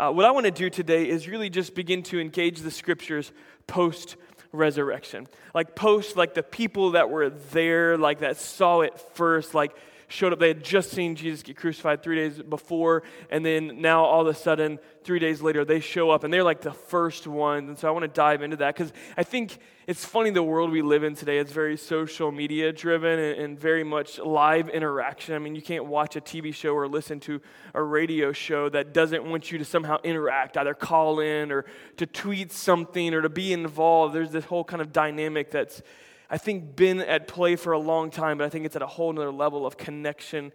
Uh, 0.00 0.10
what 0.10 0.24
I 0.24 0.30
want 0.30 0.46
to 0.46 0.50
do 0.50 0.70
today 0.70 1.06
is 1.06 1.28
really 1.28 1.50
just 1.50 1.74
begin 1.74 2.02
to 2.04 2.18
engage 2.18 2.60
the 2.60 2.70
scriptures 2.70 3.32
post 3.66 4.16
resurrection. 4.50 5.28
Like 5.52 5.76
post, 5.76 6.16
like 6.16 6.32
the 6.32 6.42
people 6.42 6.92
that 6.92 7.10
were 7.10 7.28
there, 7.28 7.98
like 7.98 8.20
that 8.20 8.38
saw 8.38 8.80
it 8.80 8.98
first, 9.12 9.52
like 9.52 9.76
showed 10.10 10.32
up. 10.32 10.40
They 10.40 10.48
had 10.48 10.64
just 10.64 10.90
seen 10.90 11.14
Jesus 11.14 11.42
get 11.42 11.56
crucified 11.56 12.02
three 12.02 12.16
days 12.16 12.42
before, 12.42 13.04
and 13.30 13.46
then 13.46 13.80
now 13.80 14.04
all 14.04 14.22
of 14.22 14.26
a 14.26 14.34
sudden, 14.34 14.78
three 15.04 15.20
days 15.20 15.40
later, 15.40 15.64
they 15.64 15.80
show 15.80 16.10
up, 16.10 16.24
and 16.24 16.34
they're 16.34 16.44
like 16.44 16.60
the 16.60 16.72
first 16.72 17.26
ones. 17.26 17.68
And 17.68 17.78
so 17.78 17.88
I 17.88 17.92
want 17.92 18.02
to 18.02 18.08
dive 18.08 18.42
into 18.42 18.56
that 18.56 18.74
because 18.74 18.92
I 19.16 19.22
think 19.22 19.58
it's 19.86 20.04
funny 20.04 20.30
the 20.30 20.42
world 20.42 20.72
we 20.72 20.82
live 20.82 21.04
in 21.04 21.14
today. 21.14 21.38
It's 21.38 21.52
very 21.52 21.76
social 21.76 22.32
media 22.32 22.72
driven 22.72 23.18
and, 23.18 23.40
and 23.40 23.58
very 23.58 23.84
much 23.84 24.18
live 24.18 24.68
interaction. 24.68 25.34
I 25.34 25.38
mean, 25.38 25.54
you 25.54 25.62
can't 25.62 25.86
watch 25.86 26.16
a 26.16 26.20
TV 26.20 26.52
show 26.52 26.74
or 26.74 26.88
listen 26.88 27.20
to 27.20 27.40
a 27.72 27.82
radio 27.82 28.32
show 28.32 28.68
that 28.68 28.92
doesn't 28.92 29.24
want 29.24 29.52
you 29.52 29.58
to 29.58 29.64
somehow 29.64 29.98
interact, 30.02 30.56
either 30.56 30.74
call 30.74 31.20
in 31.20 31.52
or 31.52 31.66
to 31.98 32.06
tweet 32.06 32.52
something 32.52 33.14
or 33.14 33.22
to 33.22 33.28
be 33.28 33.52
involved. 33.52 34.14
There's 34.14 34.32
this 34.32 34.44
whole 34.44 34.64
kind 34.64 34.82
of 34.82 34.92
dynamic 34.92 35.50
that's 35.50 35.82
I 36.30 36.38
think, 36.38 36.76
been 36.76 37.00
at 37.00 37.26
play 37.26 37.56
for 37.56 37.72
a 37.72 37.78
long 37.78 38.10
time, 38.10 38.38
but 38.38 38.44
I 38.44 38.48
think 38.48 38.64
it's 38.64 38.76
at 38.76 38.82
a 38.82 38.86
whole 38.86 39.10
other 39.10 39.32
level 39.32 39.66
of 39.66 39.76
connection 39.76 40.52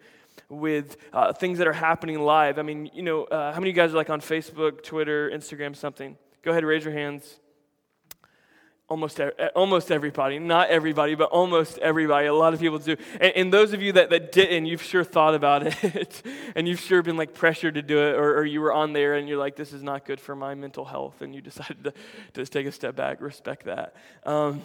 with 0.48 0.96
uh, 1.12 1.32
things 1.32 1.58
that 1.58 1.66
are 1.66 1.72
happening 1.72 2.18
live. 2.20 2.58
I 2.58 2.62
mean, 2.62 2.90
you 2.94 3.02
know, 3.02 3.24
uh, 3.24 3.52
how 3.52 3.60
many 3.60 3.70
of 3.70 3.76
you 3.76 3.82
guys 3.82 3.92
are 3.92 3.96
like 3.96 4.10
on 4.10 4.20
Facebook, 4.20 4.82
Twitter, 4.82 5.30
Instagram, 5.30 5.76
something? 5.76 6.16
Go 6.42 6.50
ahead, 6.50 6.64
raise 6.64 6.84
your 6.84 6.94
hands. 6.94 7.40
Almost, 8.88 9.20
almost 9.56 9.90
everybody, 9.90 10.38
not 10.38 10.68
everybody, 10.68 11.16
but 11.16 11.28
almost 11.30 11.76
everybody. 11.78 12.28
A 12.28 12.34
lot 12.34 12.54
of 12.54 12.60
people 12.60 12.78
do. 12.78 12.96
And, 13.20 13.32
and 13.34 13.52
those 13.52 13.72
of 13.72 13.82
you 13.82 13.90
that, 13.92 14.10
that 14.10 14.30
didn't, 14.30 14.66
you've 14.66 14.82
sure 14.82 15.02
thought 15.02 15.34
about 15.34 15.66
it. 15.84 16.22
and 16.54 16.68
you've 16.68 16.78
sure 16.78 17.02
been 17.02 17.16
like 17.16 17.34
pressured 17.34 17.74
to 17.74 17.82
do 17.82 17.98
it, 17.98 18.14
or, 18.14 18.38
or, 18.38 18.44
you 18.44 18.60
were 18.60 18.72
on 18.72 18.92
there 18.92 19.14
and 19.14 19.28
you're 19.28 19.38
like, 19.38 19.56
this 19.56 19.72
is 19.72 19.82
not 19.82 20.04
good 20.04 20.20
for 20.20 20.36
my 20.36 20.54
mental 20.54 20.84
health. 20.84 21.20
And 21.20 21.34
you 21.34 21.40
decided 21.50 21.82
to, 21.82 21.90
to 21.90 21.96
just 22.40 22.52
take 22.52 22.64
a 22.66 22.70
step 22.70 22.94
back, 22.94 23.20
respect 23.20 23.66
that. 23.66 23.96
Um, 24.24 24.62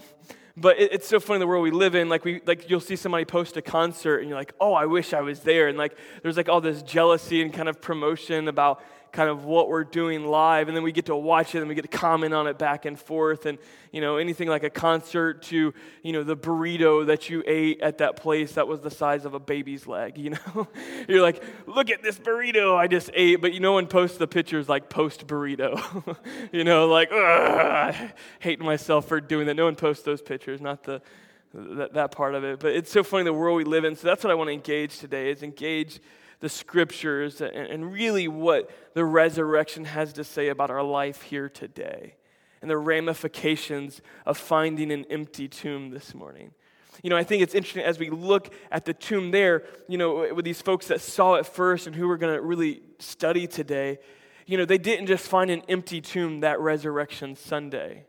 but 0.55 0.79
it, 0.79 0.93
it's 0.93 1.07
so 1.07 1.19
funny 1.19 1.39
the 1.39 1.47
world 1.47 1.63
we 1.63 1.71
live 1.71 1.95
in. 1.95 2.07
Like 2.07 2.23
we, 2.23 2.41
like 2.45 2.69
you'll 2.69 2.79
see 2.79 2.95
somebody 2.95 3.25
post 3.25 3.57
a 3.57 3.61
concert, 3.61 4.17
and 4.19 4.29
you're 4.29 4.37
like, 4.37 4.53
"Oh, 4.59 4.73
I 4.73 4.85
wish 4.85 5.13
I 5.13 5.21
was 5.21 5.39
there." 5.39 5.67
And 5.67 5.77
like 5.77 5.97
there's 6.21 6.37
like 6.37 6.49
all 6.49 6.61
this 6.61 6.83
jealousy 6.83 7.41
and 7.41 7.53
kind 7.53 7.69
of 7.69 7.81
promotion 7.81 8.47
about 8.47 8.83
kind 9.11 9.29
of 9.29 9.43
what 9.43 9.67
we're 9.67 9.83
doing 9.83 10.25
live 10.25 10.67
and 10.67 10.75
then 10.75 10.83
we 10.83 10.91
get 10.91 11.05
to 11.05 11.15
watch 11.15 11.53
it 11.53 11.59
and 11.59 11.67
we 11.67 11.75
get 11.75 11.81
to 11.81 11.97
comment 11.97 12.33
on 12.33 12.47
it 12.47 12.57
back 12.57 12.85
and 12.85 12.99
forth 12.99 13.45
and 13.45 13.57
you 13.91 13.99
know 13.99 14.17
anything 14.17 14.47
like 14.47 14.63
a 14.63 14.69
concert 14.69 15.41
to 15.43 15.73
you 16.01 16.13
know 16.13 16.23
the 16.23 16.35
burrito 16.35 17.05
that 17.05 17.29
you 17.29 17.43
ate 17.45 17.81
at 17.81 17.97
that 17.97 18.15
place 18.15 18.53
that 18.53 18.67
was 18.67 18.79
the 18.79 18.91
size 18.91 19.25
of 19.25 19.33
a 19.33 19.39
baby's 19.39 19.85
leg 19.85 20.17
you 20.21 20.31
know? 20.31 20.67
You're 21.07 21.21
like 21.21 21.43
look 21.67 21.89
at 21.89 22.01
this 22.01 22.17
burrito 22.17 22.75
i 22.75 22.87
just 22.87 23.09
ate 23.13 23.41
but 23.41 23.53
you 23.53 23.59
no 23.59 23.73
one 23.73 23.87
posts 23.87 24.17
the 24.17 24.27
pictures 24.27 24.69
like 24.69 24.89
post 24.89 25.27
burrito 25.27 26.17
you 26.51 26.63
know 26.63 26.87
like 26.87 27.11
i 27.11 28.13
hate 28.39 28.59
myself 28.59 29.07
for 29.07 29.19
doing 29.19 29.47
that. 29.47 29.55
No 29.55 29.65
one 29.65 29.75
posts 29.75 30.03
those 30.03 30.21
pictures 30.21 30.61
not 30.61 30.83
the 30.83 31.01
that, 31.53 31.93
that 31.95 32.11
part 32.11 32.33
of 32.33 32.45
it 32.45 32.59
but 32.61 32.71
it's 32.71 32.89
so 32.89 33.03
funny 33.03 33.25
the 33.25 33.33
world 33.33 33.57
we 33.57 33.65
live 33.65 33.83
in 33.83 33.93
so 33.95 34.07
that's 34.07 34.23
what 34.23 34.31
i 34.31 34.33
want 34.33 34.47
to 34.47 34.53
engage 34.53 34.99
today 34.99 35.29
is 35.29 35.43
engage 35.43 35.99
the 36.41 36.49
scriptures 36.49 37.39
and, 37.39 37.55
and 37.55 37.93
really 37.93 38.27
what 38.27 38.69
the 38.93 39.05
resurrection 39.05 39.85
has 39.85 40.11
to 40.13 40.23
say 40.23 40.49
about 40.49 40.69
our 40.69 40.83
life 40.83 41.21
here 41.21 41.47
today 41.47 42.15
and 42.61 42.69
the 42.69 42.77
ramifications 42.77 44.01
of 44.25 44.37
finding 44.37 44.91
an 44.91 45.05
empty 45.09 45.47
tomb 45.47 45.91
this 45.91 46.13
morning. 46.13 46.51
You 47.03 47.09
know, 47.09 47.17
I 47.17 47.23
think 47.23 47.41
it's 47.41 47.55
interesting 47.55 47.83
as 47.83 47.97
we 47.97 48.09
look 48.09 48.53
at 48.71 48.85
the 48.85 48.93
tomb 48.93 49.31
there, 49.31 49.63
you 49.87 49.97
know, 49.97 50.33
with 50.33 50.45
these 50.45 50.61
folks 50.61 50.87
that 50.87 51.01
saw 51.01 51.35
it 51.35 51.45
first 51.45 51.87
and 51.87 51.95
who 51.95 52.07
we're 52.07 52.17
going 52.17 52.35
to 52.35 52.41
really 52.41 52.81
study 52.99 53.47
today, 53.47 53.99
you 54.45 54.57
know, 54.57 54.65
they 54.65 54.77
didn't 54.77 55.07
just 55.07 55.27
find 55.27 55.49
an 55.49 55.61
empty 55.69 56.01
tomb 56.01 56.41
that 56.41 56.59
resurrection 56.59 57.35
Sunday, 57.35 58.05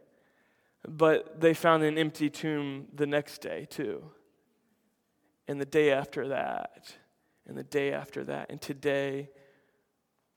but 0.87 1.41
they 1.41 1.55
found 1.55 1.85
an 1.85 1.97
empty 1.97 2.29
tomb 2.29 2.89
the 2.93 3.07
next 3.07 3.41
day 3.41 3.67
too, 3.71 4.03
and 5.47 5.61
the 5.61 5.67
day 5.67 5.93
after 5.93 6.29
that 6.29 6.97
and 7.47 7.57
the 7.57 7.65
day 7.65 7.93
after 7.93 8.25
that. 8.25 8.51
And 8.51 8.61
today, 8.61 9.29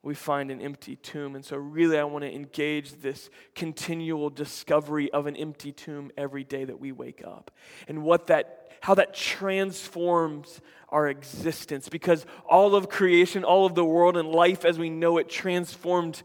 we 0.05 0.13
find 0.13 0.51
an 0.51 0.61
empty 0.61 0.95
tomb. 0.97 1.35
And 1.35 1.43
so, 1.43 1.57
really, 1.57 1.97
I 1.97 2.03
want 2.03 2.23
to 2.23 2.31
engage 2.31 3.01
this 3.01 3.31
continual 3.55 4.29
discovery 4.29 5.11
of 5.11 5.25
an 5.25 5.35
empty 5.35 5.71
tomb 5.71 6.11
every 6.15 6.43
day 6.43 6.63
that 6.63 6.79
we 6.79 6.91
wake 6.91 7.23
up 7.25 7.49
and 7.87 8.03
what 8.03 8.27
that, 8.27 8.69
how 8.81 8.93
that 8.93 9.15
transforms 9.15 10.61
our 10.89 11.09
existence. 11.09 11.89
Because 11.89 12.23
all 12.47 12.75
of 12.75 12.87
creation, 12.87 13.43
all 13.43 13.65
of 13.65 13.73
the 13.73 13.83
world, 13.83 14.15
and 14.15 14.29
life 14.29 14.63
as 14.63 14.77
we 14.77 14.91
know 14.91 15.17
it 15.17 15.27
transformed 15.27 16.21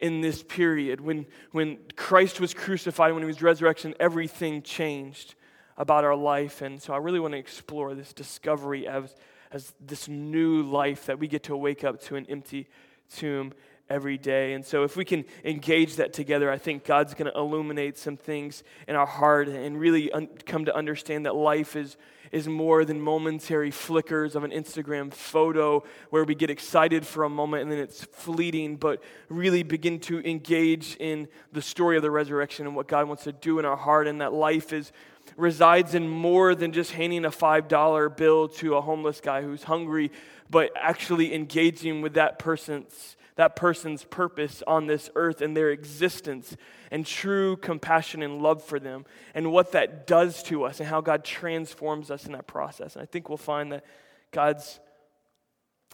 in 0.00 0.20
this 0.20 0.42
period. 0.42 1.00
When, 1.00 1.26
when 1.52 1.78
Christ 1.94 2.40
was 2.40 2.52
crucified, 2.52 3.12
when 3.12 3.22
he 3.22 3.26
was 3.28 3.40
resurrection, 3.40 3.94
everything 4.00 4.62
changed 4.62 5.36
about 5.76 6.02
our 6.02 6.16
life. 6.16 6.60
And 6.60 6.82
so, 6.82 6.92
I 6.92 6.96
really 6.96 7.20
want 7.20 7.34
to 7.34 7.38
explore 7.38 7.94
this 7.94 8.12
discovery 8.12 8.88
as 8.88 9.14
as 9.52 9.72
this 9.80 10.08
new 10.08 10.62
life 10.62 11.06
that 11.06 11.18
we 11.18 11.28
get 11.28 11.42
to 11.44 11.56
wake 11.56 11.84
up 11.84 12.00
to 12.00 12.16
an 12.16 12.26
empty 12.28 12.68
tomb 13.14 13.52
every 13.88 14.18
day. 14.18 14.54
And 14.54 14.64
so, 14.64 14.84
if 14.84 14.96
we 14.96 15.04
can 15.04 15.24
engage 15.44 15.96
that 15.96 16.12
together, 16.12 16.50
I 16.50 16.58
think 16.58 16.84
God's 16.84 17.14
going 17.14 17.30
to 17.30 17.38
illuminate 17.38 17.98
some 17.98 18.16
things 18.16 18.62
in 18.88 18.96
our 18.96 19.06
heart 19.06 19.48
and 19.48 19.78
really 19.78 20.10
un- 20.12 20.28
come 20.46 20.64
to 20.64 20.74
understand 20.74 21.26
that 21.26 21.34
life 21.34 21.76
is, 21.76 21.96
is 22.30 22.48
more 22.48 22.84
than 22.84 23.00
momentary 23.00 23.70
flickers 23.70 24.34
of 24.34 24.44
an 24.44 24.50
Instagram 24.50 25.12
photo 25.12 25.84
where 26.10 26.24
we 26.24 26.34
get 26.34 26.50
excited 26.50 27.06
for 27.06 27.24
a 27.24 27.28
moment 27.28 27.62
and 27.62 27.72
then 27.72 27.78
it's 27.78 28.04
fleeting, 28.04 28.76
but 28.76 29.02
really 29.28 29.62
begin 29.62 29.98
to 30.00 30.26
engage 30.28 30.96
in 30.96 31.28
the 31.52 31.62
story 31.62 31.96
of 31.96 32.02
the 32.02 32.10
resurrection 32.10 32.66
and 32.66 32.74
what 32.74 32.88
God 32.88 33.06
wants 33.08 33.24
to 33.24 33.32
do 33.32 33.58
in 33.58 33.64
our 33.64 33.76
heart, 33.76 34.06
and 34.06 34.20
that 34.20 34.32
life 34.32 34.72
is 34.72 34.92
resides 35.36 35.94
in 35.94 36.08
more 36.08 36.54
than 36.54 36.72
just 36.72 36.92
handing 36.92 37.24
a 37.24 37.30
$5 37.30 38.16
bill 38.16 38.48
to 38.48 38.76
a 38.76 38.80
homeless 38.80 39.20
guy 39.20 39.42
who's 39.42 39.62
hungry, 39.62 40.10
but 40.50 40.70
actually 40.76 41.34
engaging 41.34 42.02
with 42.02 42.14
that 42.14 42.38
person's 42.38 43.16
that 43.42 43.56
person's 43.56 44.04
purpose 44.04 44.62
on 44.68 44.86
this 44.86 45.10
earth 45.16 45.42
and 45.42 45.56
their 45.56 45.70
existence 45.70 46.56
and 46.92 47.04
true 47.04 47.56
compassion 47.56 48.22
and 48.22 48.40
love 48.40 48.62
for 48.62 48.78
them 48.78 49.04
and 49.34 49.50
what 49.50 49.72
that 49.72 50.06
does 50.06 50.44
to 50.44 50.62
us 50.62 50.78
and 50.78 50.88
how 50.88 51.00
God 51.00 51.24
transforms 51.24 52.08
us 52.08 52.24
in 52.24 52.32
that 52.32 52.46
process. 52.46 52.94
And 52.94 53.02
I 53.02 53.06
think 53.06 53.28
we'll 53.28 53.36
find 53.36 53.72
that 53.72 53.84
God's 54.30 54.78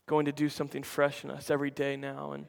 going 0.04 0.26
to 0.26 0.32
do 0.32 0.50
something 0.50 0.82
fresh 0.82 1.24
in 1.24 1.30
us 1.30 1.50
every 1.50 1.70
day 1.70 1.96
now 1.96 2.32
and 2.32 2.44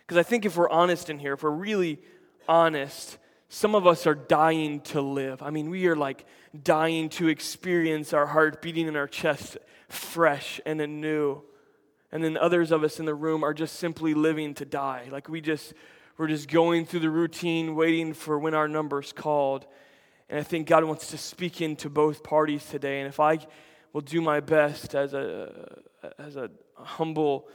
because 0.00 0.16
I 0.16 0.24
think 0.24 0.44
if 0.44 0.56
we're 0.56 0.68
honest 0.68 1.08
in 1.08 1.20
here, 1.20 1.34
if 1.34 1.44
we're 1.44 1.50
really 1.50 2.00
honest, 2.48 3.18
some 3.48 3.76
of 3.76 3.86
us 3.86 4.04
are 4.04 4.16
dying 4.16 4.80
to 4.80 5.00
live. 5.00 5.42
I 5.42 5.50
mean, 5.50 5.70
we 5.70 5.86
are 5.86 5.94
like 5.94 6.26
dying 6.60 7.08
to 7.10 7.28
experience 7.28 8.12
our 8.12 8.26
heart 8.26 8.60
beating 8.60 8.88
in 8.88 8.96
our 8.96 9.06
chest 9.06 9.58
fresh 9.88 10.60
and 10.66 10.80
anew. 10.80 11.42
And 12.12 12.22
then 12.22 12.36
others 12.36 12.70
of 12.70 12.84
us 12.84 13.00
in 13.00 13.06
the 13.06 13.14
room 13.14 13.42
are 13.42 13.54
just 13.54 13.76
simply 13.76 14.12
living 14.12 14.54
to 14.54 14.66
die. 14.66 15.08
Like 15.10 15.30
we 15.30 15.40
just, 15.40 15.72
we're 16.18 16.28
just 16.28 16.48
going 16.48 16.84
through 16.84 17.00
the 17.00 17.10
routine, 17.10 17.74
waiting 17.74 18.12
for 18.12 18.38
when 18.38 18.52
our 18.54 18.68
number's 18.68 19.12
called. 19.12 19.66
And 20.28 20.38
I 20.38 20.42
think 20.42 20.68
God 20.68 20.84
wants 20.84 21.08
to 21.08 21.18
speak 21.18 21.62
into 21.62 21.88
both 21.88 22.22
parties 22.22 22.66
today. 22.66 23.00
And 23.00 23.08
if 23.08 23.18
I 23.18 23.38
will 23.94 24.02
do 24.02 24.20
my 24.20 24.40
best 24.40 24.94
as 24.94 25.14
a, 25.14 25.80
as 26.18 26.36
a 26.36 26.50
humble, 26.76 27.48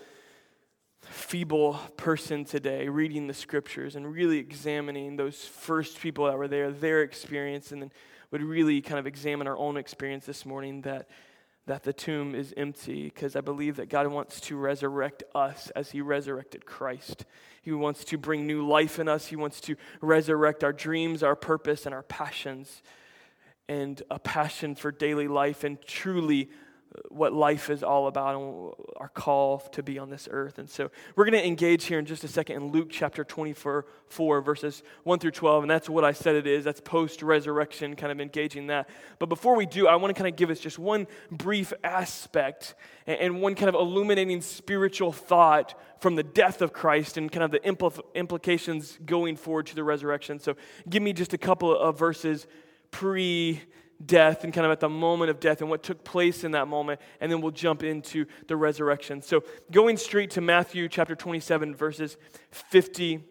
feeble 1.02 1.80
person 1.96 2.44
today 2.44 2.90
reading 2.90 3.28
the 3.28 3.34
scriptures 3.34 3.96
and 3.96 4.12
really 4.12 4.40
examining 4.40 5.16
those 5.16 5.46
first 5.46 6.00
people 6.02 6.26
that 6.26 6.38
were 6.38 6.48
there, 6.48 6.72
their 6.72 7.02
experience, 7.04 7.72
and 7.72 7.82
then 7.82 7.92
would 8.32 8.42
really 8.42 8.82
kind 8.82 9.00
of 9.00 9.08
examine 9.08 9.48
our 9.48 9.58
own 9.58 9.78
experience 9.78 10.26
this 10.26 10.46
morning 10.46 10.82
that, 10.82 11.08
that 11.68 11.84
the 11.84 11.94
tomb 11.94 12.34
is 12.34 12.54
empty 12.56 13.04
because 13.04 13.36
I 13.36 13.42
believe 13.42 13.76
that 13.76 13.90
God 13.90 14.08
wants 14.08 14.40
to 14.42 14.58
resurrect 14.58 15.24
us 15.36 15.70
as 15.76 15.92
He 15.92 16.02
resurrected 16.02 16.66
Christ. 16.66 17.26
He 17.62 17.74
wants 17.74 18.06
to 18.06 18.18
bring 18.18 18.48
new 18.48 18.66
life 18.66 19.00
in 19.00 19.10
us, 19.10 19.28
He 19.28 19.36
wants 19.36 19.60
to 19.62 19.76
resurrect 20.02 20.64
our 20.64 20.74
dreams, 20.74 21.22
our 21.22 21.36
purpose, 21.36 21.86
and 21.86 21.94
our 21.94 22.04
passions, 22.04 22.82
and 23.68 24.02
a 24.10 24.18
passion 24.18 24.76
for 24.76 24.92
daily 24.92 25.28
life 25.28 25.66
and 25.66 25.82
truly 25.82 26.50
what 27.10 27.34
life 27.34 27.70
is 27.70 27.84
all 27.84 28.08
about 28.08 28.36
and 28.36 28.74
our 28.98 29.10
call 29.10 29.60
to 29.60 29.84
be 29.84 30.00
on 30.00 30.10
this 30.10 30.28
earth. 30.32 30.58
And 30.58 30.70
so 30.70 30.90
we're 31.16 31.26
going 31.26 31.40
to 31.40 31.46
engage 31.46 31.86
here 31.86 32.00
in 32.00 32.06
just 32.06 32.24
a 32.24 32.28
second 32.28 32.56
in 32.56 32.72
Luke 32.72 32.88
chapter 32.90 33.24
24, 33.24 33.86
4, 34.08 34.42
verses 34.42 34.84
1 35.04 35.20
through 35.20 35.32
12. 35.32 35.64
And 35.64 35.72
that's 35.72 35.90
what 35.90 36.04
I 36.04 36.12
said 36.12 36.36
it 36.36 36.48
is. 36.48 36.64
That's 36.64 36.80
post 36.80 37.22
resurrection, 37.22 37.96
kind 37.96 38.12
of 38.12 38.20
engaging 38.20 38.68
that. 38.68 38.90
But 39.20 39.28
before 39.28 39.56
we 39.56 39.66
do, 39.66 39.88
I 39.88 39.96
want 39.96 40.16
to 40.16 40.20
kind 40.20 40.32
of 40.32 40.38
give 40.38 40.50
us 40.50 40.60
just 40.60 40.80
one 40.80 41.08
brief 41.32 41.74
aspect 41.84 42.76
and 43.06 43.42
one 43.42 43.56
kind 43.56 43.70
of 43.70 43.76
illuminating 43.76 44.42
spiritual 44.42 45.12
thought 45.12 45.80
from 46.00 46.16
the 46.16 46.24
death 46.24 46.62
of 46.62 46.74
Christ 46.74 47.18
and 47.18 47.32
kind 47.32 47.44
of 47.44 47.52
the 47.52 47.60
impl- 47.60 48.04
implications 48.16 48.98
going 49.06 49.36
forward 49.36 49.68
to 49.68 49.76
the 49.76 49.84
resurrection. 49.84 50.40
So 50.40 50.56
give 50.90 51.04
me 51.04 51.14
just 51.14 51.34
a 51.34 51.38
couple 51.38 51.78
of 51.78 51.98
verses 51.98 52.48
pre 52.92 53.62
death 54.06 54.44
and 54.44 54.54
kind 54.54 54.66
of 54.66 54.72
at 54.72 54.80
the 54.80 54.90
moment 54.90 55.30
of 55.30 55.40
death 55.40 55.62
and 55.62 55.70
what 55.70 55.84
took 55.84 56.04
place 56.04 56.44
in 56.44 56.52
that 56.52 56.68
moment, 56.68 57.02
and 57.20 57.32
then 57.32 57.42
we'll 57.42 57.52
jump 57.52 57.84
into 57.84 58.26
the 58.48 58.56
resurrection. 58.56 59.22
So, 59.22 59.44
going 59.72 59.98
straight 59.98 60.32
to 60.32 60.42
Matthew 60.42 60.88
chapter 60.88 61.16
27, 61.16 61.76
verses 61.76 62.18
50 62.52 63.24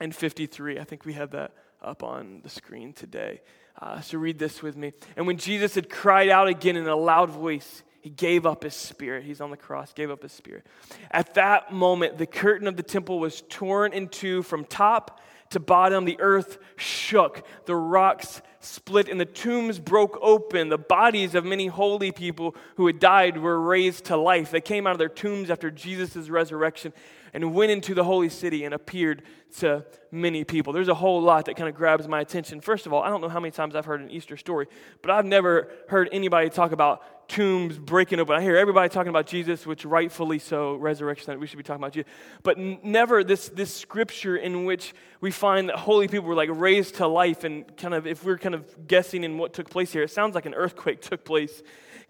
and 0.00 0.14
53. 0.14 0.78
I 0.78 0.84
think 0.84 1.04
we 1.04 1.14
have 1.14 1.30
that 1.30 1.52
up 1.82 2.02
on 2.02 2.40
the 2.42 2.48
screen 2.48 2.92
today. 2.92 3.40
Uh, 3.80 4.00
so, 4.00 4.18
read 4.18 4.38
this 4.38 4.62
with 4.62 4.76
me. 4.76 4.92
And 5.16 5.26
when 5.26 5.38
Jesus 5.38 5.74
had 5.74 5.88
cried 5.88 6.28
out 6.28 6.48
again 6.48 6.76
in 6.76 6.86
a 6.86 6.96
loud 6.96 7.30
voice, 7.30 7.82
he 8.00 8.10
gave 8.10 8.44
up 8.44 8.62
his 8.64 8.74
spirit. 8.74 9.24
He's 9.24 9.40
on 9.40 9.50
the 9.50 9.56
cross, 9.56 9.94
gave 9.94 10.10
up 10.10 10.22
his 10.22 10.32
spirit. 10.32 10.66
At 11.10 11.34
that 11.34 11.72
moment, 11.72 12.18
the 12.18 12.26
curtain 12.26 12.68
of 12.68 12.76
the 12.76 12.82
temple 12.82 13.18
was 13.18 13.42
torn 13.48 13.94
in 13.94 14.08
two 14.08 14.42
from 14.42 14.66
top 14.66 15.22
to 15.54 15.60
bottom. 15.60 16.04
The 16.04 16.20
earth 16.20 16.58
shook, 16.76 17.44
the 17.64 17.74
rocks 17.74 18.42
split, 18.60 19.08
and 19.08 19.20
the 19.20 19.24
tombs 19.24 19.78
broke 19.78 20.18
open. 20.22 20.68
The 20.68 20.78
bodies 20.78 21.34
of 21.34 21.44
many 21.44 21.66
holy 21.66 22.12
people 22.12 22.54
who 22.76 22.86
had 22.86 22.98
died 22.98 23.38
were 23.38 23.60
raised 23.60 24.04
to 24.06 24.16
life. 24.16 24.50
They 24.50 24.60
came 24.60 24.86
out 24.86 24.92
of 24.92 24.98
their 24.98 25.08
tombs 25.08 25.50
after 25.50 25.70
Jesus' 25.70 26.28
resurrection 26.28 26.92
and 27.34 27.52
went 27.52 27.72
into 27.72 27.94
the 27.94 28.04
holy 28.04 28.28
city 28.28 28.64
and 28.64 28.72
appeared 28.72 29.22
to 29.58 29.84
many 30.10 30.44
people. 30.44 30.72
There's 30.72 30.88
a 30.88 30.94
whole 30.94 31.20
lot 31.20 31.46
that 31.46 31.56
kind 31.56 31.68
of 31.68 31.74
grabs 31.74 32.06
my 32.06 32.20
attention. 32.20 32.60
First 32.60 32.86
of 32.86 32.92
all, 32.92 33.02
I 33.02 33.08
don't 33.08 33.20
know 33.20 33.28
how 33.28 33.40
many 33.40 33.50
times 33.50 33.74
I've 33.74 33.84
heard 33.84 34.00
an 34.00 34.10
Easter 34.10 34.36
story, 34.36 34.68
but 35.02 35.10
I've 35.10 35.26
never 35.26 35.70
heard 35.88 36.08
anybody 36.12 36.48
talk 36.48 36.70
about 36.72 37.28
tombs 37.28 37.76
breaking 37.78 38.20
open. 38.20 38.36
I 38.36 38.40
hear 38.40 38.56
everybody 38.56 38.88
talking 38.88 39.10
about 39.10 39.26
Jesus, 39.26 39.66
which 39.66 39.84
rightfully 39.84 40.38
so, 40.38 40.76
resurrection, 40.76 41.26
that 41.26 41.40
we 41.40 41.46
should 41.46 41.56
be 41.56 41.64
talking 41.64 41.82
about 41.82 41.92
Jesus. 41.92 42.10
But 42.42 42.58
never 42.58 43.24
this, 43.24 43.48
this 43.48 43.74
scripture 43.74 44.36
in 44.36 44.64
which 44.64 44.94
we 45.20 45.30
find 45.30 45.68
that 45.70 45.76
holy 45.76 46.06
people 46.06 46.28
were 46.28 46.34
like 46.34 46.50
raised 46.52 46.96
to 46.96 47.08
life. 47.08 47.42
And 47.42 47.76
kind 47.76 47.94
of, 47.94 48.06
if 48.06 48.24
we're 48.24 48.38
kind 48.38 48.54
of 48.54 48.86
guessing 48.86 49.24
in 49.24 49.38
what 49.38 49.52
took 49.52 49.68
place 49.70 49.92
here, 49.92 50.02
it 50.02 50.10
sounds 50.10 50.34
like 50.34 50.46
an 50.46 50.54
earthquake 50.54 51.00
took 51.00 51.24
place 51.24 51.62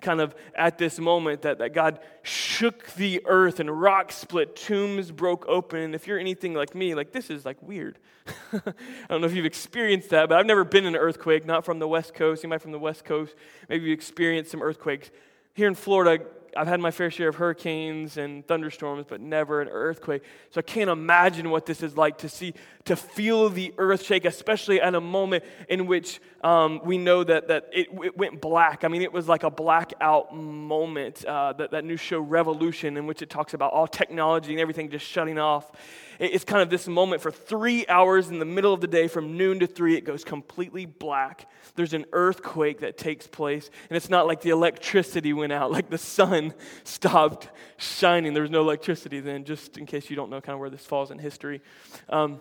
kind 0.05 0.21
of 0.21 0.35
at 0.55 0.79
this 0.79 1.01
moment 1.01 1.43
that, 1.43 1.59
that 1.59 1.75
God 1.75 1.99
shook 2.23 2.93
the 2.95 3.23
earth 3.27 3.59
and 3.59 3.69
rocks 3.69 4.15
split, 4.15 4.55
tombs 4.55 5.11
broke 5.11 5.45
open. 5.49 5.81
And 5.81 5.95
if 5.95 6.07
you're 6.07 6.19
anything 6.19 6.55
like 6.55 6.75
me, 6.75 6.95
like 6.95 7.11
this 7.11 7.31
is 7.31 7.45
like 7.45 7.61
weird. 7.61 7.99
I 8.53 8.73
don't 9.09 9.21
know 9.21 9.27
if 9.27 9.35
you've 9.35 9.45
experienced 9.45 10.11
that, 10.11 10.29
but 10.29 10.39
I've 10.39 10.47
never 10.47 10.65
been 10.65 10.85
in 10.85 10.95
an 10.95 11.01
earthquake, 11.01 11.45
not 11.45 11.65
from 11.65 11.79
the 11.81 11.89
West 11.89 12.15
Coast. 12.15 12.43
You 12.43 12.49
might 12.49 12.63
from 12.63 12.73
the 12.73 12.79
West 12.79 13.05
Coast. 13.05 13.35
Maybe 13.69 13.87
you 13.87 13.93
experienced 13.93 14.51
some 14.51 14.63
earthquakes. 14.63 15.11
Here 15.55 15.67
in 15.67 15.75
Florida, 15.75 16.25
I've 16.57 16.67
had 16.67 16.81
my 16.81 16.91
fair 16.91 17.11
share 17.11 17.29
of 17.29 17.37
hurricanes 17.37 18.17
and 18.17 18.47
thunderstorms, 18.47 19.07
but 19.09 19.21
never 19.21 19.61
an 19.61 19.69
earthquake. 19.69 20.23
So 20.51 20.59
I 20.59 20.63
can't 20.63 20.91
imagine 20.91 21.51
what 21.51 21.67
this 21.67 21.83
is 21.83 21.97
like 21.97 22.19
to 22.19 22.29
see, 22.29 22.55
to 22.85 22.97
feel 22.97 23.49
the 23.49 23.75
earth 23.79 24.05
shake, 24.05 24.25
especially 24.25 24.81
at 24.81 24.95
a 24.95 25.01
moment 25.01 25.45
in 25.69 25.87
which 25.87 26.21
um, 26.43 26.81
we 26.85 26.99
know 26.99 27.25
that, 27.25 27.49
that 27.49 27.69
it, 27.73 27.89
it, 28.03 28.17
went 28.17 28.41
black. 28.41 28.85
I 28.85 28.89
mean, 28.89 29.03
it 29.03 29.13
was 29.13 29.29
like 29.29 29.43
a 29.43 29.51
blackout 29.51 30.35
moment, 30.35 31.25
uh, 31.25 31.53
that, 31.55 31.71
that 31.73 31.85
new 31.85 31.97
show, 31.97 32.21
Revolution, 32.21 32.97
in 32.97 33.07
which 33.07 33.23
it 33.23 33.31
talks 33.31 33.55
about 33.55 33.73
all 33.73 33.87
technology 33.87 34.53
and 34.53 34.61
everything 34.61 34.91
just 34.91 35.07
shutting 35.07 35.39
off. 35.39 35.71
It's 36.19 36.45
kind 36.45 36.63
of 36.63 36.71
this 36.71 36.87
moment 36.87 37.23
for 37.23 37.31
three 37.31 37.87
hours 37.89 38.29
in 38.29 38.39
the 38.39 38.45
middle 38.45 38.73
of 38.73 38.81
the 38.81 38.87
day 38.87 39.09
from 39.09 39.37
noon 39.37 39.61
to 39.61 39.67
three, 39.67 39.97
it 39.97 40.05
goes 40.05 40.25
completely 40.25 40.87
black. 40.87 41.49
There's 41.77 41.95
an 41.95 42.07
earthquake 42.13 42.81
that 42.81 42.97
takes 42.97 43.27
place, 43.27 43.71
and 43.91 43.97
it's 43.97 44.09
not 44.09 44.27
like 44.27 44.41
the 44.41 44.51
electricity 44.51 45.33
went 45.33 45.53
out, 45.53 45.71
like 45.79 45.91
the 45.91 45.99
sun 45.99 46.55
stopped 46.85 47.49
shining. 47.77 48.35
There 48.35 48.43
was 48.43 48.51
no 48.51 48.61
electricity 48.61 49.21
then, 49.21 49.45
just 49.45 49.79
in 49.79 49.87
case 49.87 50.11
you 50.11 50.17
don't 50.17 50.31
know 50.31 50.41
kind 50.41 50.55
of 50.55 50.61
where 50.61 50.71
this 50.71 50.85
falls 50.85 51.11
in 51.11 51.19
history. 51.19 51.61
Um, 52.09 52.41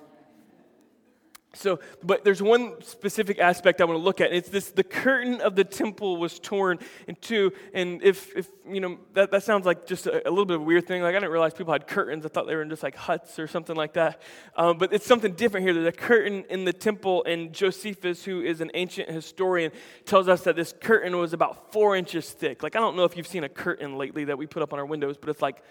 so, 1.56 1.80
but 2.02 2.24
there's 2.24 2.42
one 2.42 2.82
specific 2.82 3.38
aspect 3.38 3.80
I 3.80 3.86
want 3.86 4.00
to 4.00 4.04
look 4.04 4.22
at. 4.22 4.34
It's 4.34 4.50
this 4.50 4.72
the 4.72 4.84
curtain 4.84 5.40
of 5.40 5.56
the 5.56 5.64
temple 5.64 6.18
was 6.18 6.40
torn 6.40 6.80
in 7.08 7.16
two. 7.16 7.52
And 7.76 8.02
if, 8.02 8.36
if 8.36 8.50
you 8.68 8.80
know, 8.80 8.98
that, 9.14 9.30
that 9.30 9.44
sounds 9.44 9.66
like 9.66 9.86
just 9.86 10.08
a, 10.08 10.28
a 10.28 10.32
little 10.32 10.46
bit 10.46 10.56
of 10.56 10.62
a 10.62 10.64
weird 10.64 10.88
thing. 10.88 11.04
Like, 11.04 11.12
I 11.12 11.20
didn't 11.20 11.32
realize 11.32 11.54
people 11.54 11.72
had 11.72 11.86
curtains. 11.86 12.26
I 12.26 12.30
thought 12.30 12.48
they 12.48 12.56
were 12.56 12.64
in 12.64 12.70
just 12.70 12.82
like 12.82 12.96
huts 12.96 13.38
or 13.38 13.48
something 13.48 13.76
like 13.76 13.94
that. 13.94 14.20
Um, 14.56 14.80
but 14.80 14.94
it's 14.94 15.06
something 15.06 15.34
different 15.34 15.66
here. 15.66 15.76
There's 15.76 15.86
a 15.86 15.92
curtain 15.92 16.44
in 16.50 16.66
the 16.66 16.74
temple, 16.74 17.24
and 17.26 17.54
Josephus, 17.54 18.26
who 18.26 18.42
is 18.42 18.60
an 18.60 18.72
ancient 18.74 19.10
historian, 19.10 19.72
tells 20.06 20.28
us 20.28 20.42
that 20.46 20.56
this 20.56 20.74
curtain 20.82 21.16
was 21.18 21.34
about 21.34 21.72
four 21.72 21.96
inches 21.96 22.32
thick. 22.32 22.64
Like, 22.64 22.76
I 22.76 22.80
don't 22.80 22.96
know 22.96 23.04
if 23.04 23.16
you've 23.16 23.28
seen 23.28 23.44
a 23.44 23.50
curtain 23.50 23.96
lately 23.96 24.26
that 24.26 24.40
we 24.40 24.48
put 24.48 24.64
up 24.64 24.74
on 24.74 24.80
our 24.80 24.86
windows, 24.88 25.18
but 25.18 25.30
it's 25.30 25.42
like 25.42 25.62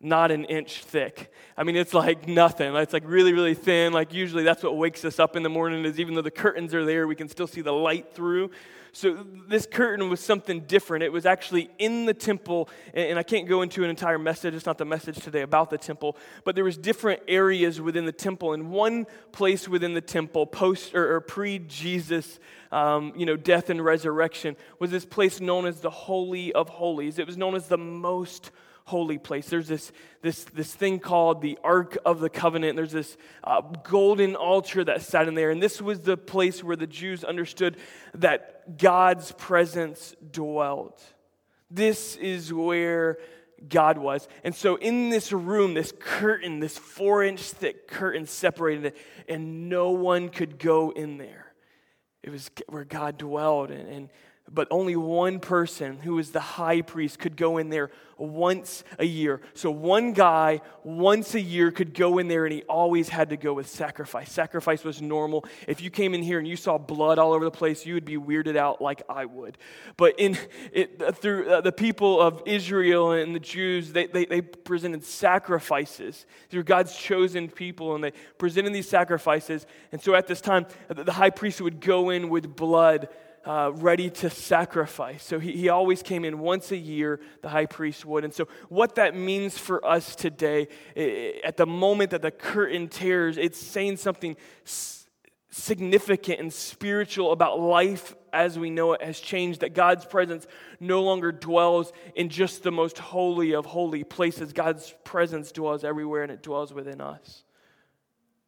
not 0.00 0.30
an 0.30 0.46
inch 0.46 0.82
thick. 0.82 1.30
I 1.56 1.62
mean, 1.62 1.76
it's 1.76 1.92
like 1.92 2.26
nothing. 2.26 2.74
It's 2.74 2.94
like 2.94 3.02
really, 3.06 3.34
really 3.34 3.54
thin. 3.54 3.92
Like, 3.92 4.14
usually 4.14 4.44
that's 4.44 4.62
what 4.62 4.76
wakes 4.76 5.04
us 5.04 5.18
up 5.18 5.36
in 5.36 5.42
the 5.42 5.50
morning, 5.50 5.84
is 5.84 6.00
even 6.00 6.14
though 6.14 6.22
the 6.22 6.30
curtains 6.30 6.72
are 6.72 6.86
there, 6.86 7.06
we 7.06 7.14
can 7.14 7.28
still 7.28 7.46
see 7.46 7.60
the 7.60 7.72
light 7.72 8.14
through. 8.14 8.50
So, 8.92 9.24
this 9.46 9.66
curtain 9.66 10.08
was 10.08 10.18
something 10.18 10.60
different. 10.62 11.04
It 11.04 11.12
was 11.12 11.26
actually 11.26 11.70
in 11.78 12.06
the 12.06 12.14
temple, 12.14 12.70
and 12.94 13.18
I 13.18 13.22
can't 13.22 13.46
go 13.46 13.62
into 13.62 13.84
an 13.84 13.90
entire 13.90 14.18
message. 14.18 14.54
It's 14.54 14.66
not 14.66 14.78
the 14.78 14.84
message 14.86 15.18
today 15.18 15.42
about 15.42 15.70
the 15.70 15.78
temple, 15.78 16.16
but 16.44 16.54
there 16.54 16.64
was 16.64 16.76
different 16.76 17.20
areas 17.28 17.80
within 17.80 18.06
the 18.06 18.12
temple. 18.12 18.54
And 18.54 18.70
one 18.70 19.06
place 19.32 19.68
within 19.68 19.92
the 19.92 20.00
temple, 20.00 20.46
post 20.46 20.94
or, 20.94 21.14
or 21.14 21.20
pre 21.20 21.58
Jesus, 21.60 22.40
um, 22.72 23.12
you 23.14 23.26
know, 23.26 23.36
death 23.36 23.70
and 23.70 23.84
resurrection, 23.84 24.56
was 24.78 24.90
this 24.90 25.04
place 25.04 25.40
known 25.40 25.66
as 25.66 25.80
the 25.80 25.90
Holy 25.90 26.52
of 26.54 26.70
Holies. 26.70 27.18
It 27.18 27.26
was 27.26 27.36
known 27.36 27.54
as 27.54 27.68
the 27.68 27.78
most 27.78 28.50
holy 28.90 29.18
place. 29.18 29.48
There's 29.48 29.68
this, 29.68 29.92
this, 30.20 30.44
this 30.44 30.74
thing 30.74 30.98
called 30.98 31.40
the 31.40 31.58
Ark 31.62 31.96
of 32.04 32.18
the 32.18 32.28
Covenant. 32.28 32.74
There's 32.74 32.92
this 32.92 33.16
uh, 33.44 33.60
golden 33.84 34.34
altar 34.34 34.82
that 34.84 35.02
sat 35.02 35.28
in 35.28 35.34
there. 35.34 35.50
And 35.50 35.62
this 35.62 35.80
was 35.80 36.00
the 36.00 36.16
place 36.16 36.62
where 36.62 36.76
the 36.76 36.88
Jews 36.88 37.22
understood 37.22 37.76
that 38.14 38.76
God's 38.76 39.32
presence 39.32 40.14
dwelt. 40.30 41.02
This 41.70 42.16
is 42.16 42.52
where 42.52 43.18
God 43.68 43.96
was. 43.96 44.26
And 44.42 44.54
so, 44.54 44.76
in 44.76 45.10
this 45.10 45.32
room, 45.32 45.74
this 45.74 45.92
curtain, 46.00 46.58
this 46.58 46.76
four 46.76 47.22
inch 47.22 47.42
thick 47.42 47.86
curtain 47.86 48.26
separated 48.26 48.86
it, 48.86 48.96
and 49.28 49.68
no 49.68 49.90
one 49.90 50.30
could 50.30 50.58
go 50.58 50.90
in 50.90 51.18
there. 51.18 51.52
It 52.22 52.30
was 52.30 52.50
where 52.68 52.84
God 52.84 53.18
dwelled. 53.18 53.70
And, 53.70 53.88
and 53.88 54.08
but 54.52 54.66
only 54.70 54.96
one 54.96 55.38
person 55.38 55.98
who 56.00 56.14
was 56.14 56.32
the 56.32 56.40
high 56.40 56.82
priest 56.82 57.18
could 57.18 57.36
go 57.36 57.58
in 57.58 57.68
there 57.68 57.90
once 58.18 58.84
a 58.98 59.04
year. 59.04 59.40
So 59.54 59.70
one 59.70 60.12
guy 60.12 60.60
once 60.82 61.34
a 61.34 61.40
year 61.40 61.70
could 61.70 61.94
go 61.94 62.18
in 62.18 62.28
there 62.28 62.44
and 62.44 62.52
he 62.52 62.62
always 62.64 63.08
had 63.08 63.30
to 63.30 63.36
go 63.36 63.54
with 63.54 63.68
sacrifice. 63.68 64.30
Sacrifice 64.30 64.84
was 64.84 65.00
normal. 65.00 65.44
If 65.66 65.80
you 65.80 65.90
came 65.90 66.14
in 66.14 66.22
here 66.22 66.38
and 66.38 66.46
you 66.46 66.56
saw 66.56 66.78
blood 66.78 67.18
all 67.18 67.32
over 67.32 67.44
the 67.44 67.50
place, 67.50 67.86
you 67.86 67.94
would 67.94 68.04
be 68.04 68.16
weirded 68.16 68.56
out 68.56 68.82
like 68.82 69.02
I 69.08 69.24
would. 69.24 69.56
But 69.96 70.18
in 70.18 70.36
it, 70.72 71.16
through 71.16 71.48
uh, 71.48 71.60
the 71.60 71.72
people 71.72 72.20
of 72.20 72.42
Israel 72.44 73.12
and 73.12 73.34
the 73.34 73.40
Jews, 73.40 73.92
they, 73.92 74.06
they, 74.06 74.24
they 74.24 74.42
presented 74.42 75.04
sacrifices. 75.04 76.26
Through 76.50 76.64
God's 76.64 76.94
chosen 76.96 77.48
people 77.48 77.94
and 77.94 78.02
they 78.02 78.12
presented 78.36 78.74
these 78.74 78.88
sacrifices. 78.88 79.66
And 79.92 80.02
so 80.02 80.14
at 80.14 80.26
this 80.26 80.40
time, 80.40 80.66
the 80.88 81.12
high 81.12 81.30
priest 81.30 81.60
would 81.60 81.80
go 81.80 82.10
in 82.10 82.28
with 82.28 82.54
blood 82.54 83.08
uh, 83.44 83.72
ready 83.74 84.10
to 84.10 84.30
sacrifice. 84.30 85.22
So 85.22 85.38
he, 85.38 85.52
he 85.52 85.68
always 85.68 86.02
came 86.02 86.24
in 86.24 86.38
once 86.38 86.72
a 86.72 86.76
year, 86.76 87.20
the 87.42 87.48
high 87.48 87.66
priest 87.66 88.04
would. 88.04 88.24
And 88.24 88.34
so, 88.34 88.48
what 88.68 88.96
that 88.96 89.16
means 89.16 89.56
for 89.56 89.84
us 89.84 90.14
today, 90.14 90.68
at 91.44 91.56
the 91.56 91.66
moment 91.66 92.10
that 92.10 92.22
the 92.22 92.30
curtain 92.30 92.88
tears, 92.88 93.38
it's 93.38 93.58
saying 93.58 93.96
something 93.96 94.36
significant 95.50 96.40
and 96.40 96.52
spiritual 96.52 97.32
about 97.32 97.58
life 97.58 98.14
as 98.32 98.58
we 98.58 98.70
know 98.70 98.92
it 98.92 99.02
has 99.02 99.18
changed, 99.18 99.60
that 99.60 99.74
God's 99.74 100.04
presence 100.04 100.46
no 100.78 101.02
longer 101.02 101.32
dwells 101.32 101.92
in 102.14 102.28
just 102.28 102.62
the 102.62 102.70
most 102.70 102.98
holy 102.98 103.54
of 103.54 103.66
holy 103.66 104.04
places. 104.04 104.52
God's 104.52 104.94
presence 105.02 105.50
dwells 105.50 105.82
everywhere 105.82 106.22
and 106.22 106.30
it 106.30 106.42
dwells 106.42 106.72
within 106.72 107.00
us 107.00 107.42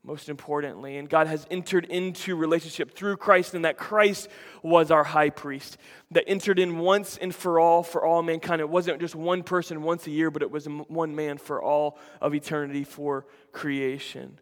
most 0.04 0.28
importantly. 0.28 0.96
And 0.96 1.08
God 1.08 1.26
has 1.26 1.46
entered 1.50 1.84
into 1.84 2.34
relationship 2.36 2.94
through 2.94 3.16
Christ, 3.16 3.54
and 3.54 3.64
that 3.64 3.76
Christ 3.76 4.28
was 4.62 4.90
our 4.90 5.04
high 5.04 5.30
priest 5.30 5.78
that 6.10 6.24
entered 6.26 6.58
in 6.58 6.78
once 6.78 7.16
and 7.16 7.34
for 7.34 7.60
all 7.60 7.82
for 7.82 8.04
all 8.04 8.22
mankind. 8.22 8.60
It 8.60 8.68
wasn't 8.68 9.00
just 9.00 9.14
one 9.14 9.42
person 9.42 9.82
once 9.82 10.06
a 10.06 10.10
year, 10.10 10.30
but 10.30 10.42
it 10.42 10.50
was 10.50 10.66
one 10.66 11.14
man 11.14 11.38
for 11.38 11.62
all 11.62 11.98
of 12.20 12.34
eternity 12.34 12.84
for 12.84 13.26
creation 13.52 14.38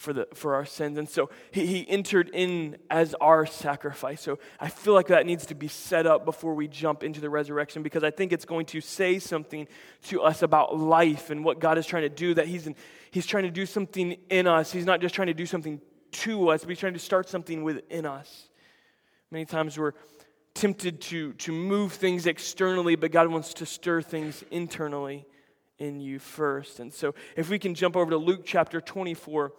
for, 0.00 0.14
the, 0.14 0.26
for 0.32 0.54
our 0.54 0.64
sins. 0.64 0.96
And 0.96 1.08
so 1.08 1.28
he, 1.50 1.66
he 1.66 1.88
entered 1.88 2.30
in 2.32 2.78
as 2.90 3.14
our 3.20 3.44
sacrifice. 3.44 4.22
So 4.22 4.38
I 4.58 4.68
feel 4.68 4.94
like 4.94 5.08
that 5.08 5.26
needs 5.26 5.46
to 5.46 5.54
be 5.54 5.68
set 5.68 6.06
up 6.06 6.24
before 6.24 6.54
we 6.54 6.68
jump 6.68 7.02
into 7.02 7.20
the 7.20 7.28
resurrection 7.28 7.82
because 7.82 8.02
I 8.02 8.10
think 8.10 8.32
it's 8.32 8.46
going 8.46 8.64
to 8.66 8.80
say 8.80 9.18
something 9.18 9.68
to 10.04 10.22
us 10.22 10.40
about 10.40 10.76
life 10.76 11.28
and 11.28 11.44
what 11.44 11.60
God 11.60 11.76
is 11.76 11.86
trying 11.86 12.04
to 12.04 12.08
do, 12.08 12.32
that 12.34 12.46
he's, 12.46 12.66
in, 12.66 12.76
he's 13.10 13.26
trying 13.26 13.44
to 13.44 13.50
do 13.50 13.66
something 13.66 14.16
in 14.30 14.46
us. 14.46 14.72
He's 14.72 14.86
not 14.86 15.02
just 15.02 15.14
trying 15.14 15.28
to 15.28 15.34
do 15.34 15.44
something 15.44 15.80
to 16.12 16.48
us, 16.48 16.62
but 16.62 16.70
he's 16.70 16.78
trying 16.78 16.94
to 16.94 16.98
start 16.98 17.28
something 17.28 17.62
within 17.62 18.06
us. 18.06 18.48
Many 19.30 19.44
times 19.44 19.78
we're 19.78 19.92
tempted 20.54 21.02
to, 21.02 21.34
to 21.34 21.52
move 21.52 21.92
things 21.92 22.26
externally, 22.26 22.96
but 22.96 23.12
God 23.12 23.28
wants 23.28 23.52
to 23.54 23.66
stir 23.66 24.00
things 24.00 24.42
internally 24.50 25.26
in 25.78 26.00
you 26.00 26.18
first. 26.18 26.80
And 26.80 26.92
so 26.92 27.14
if 27.36 27.50
we 27.50 27.58
can 27.58 27.74
jump 27.74 27.96
over 27.96 28.10
to 28.10 28.16
Luke 28.16 28.42
chapter 28.46 28.80
24. 28.80 29.52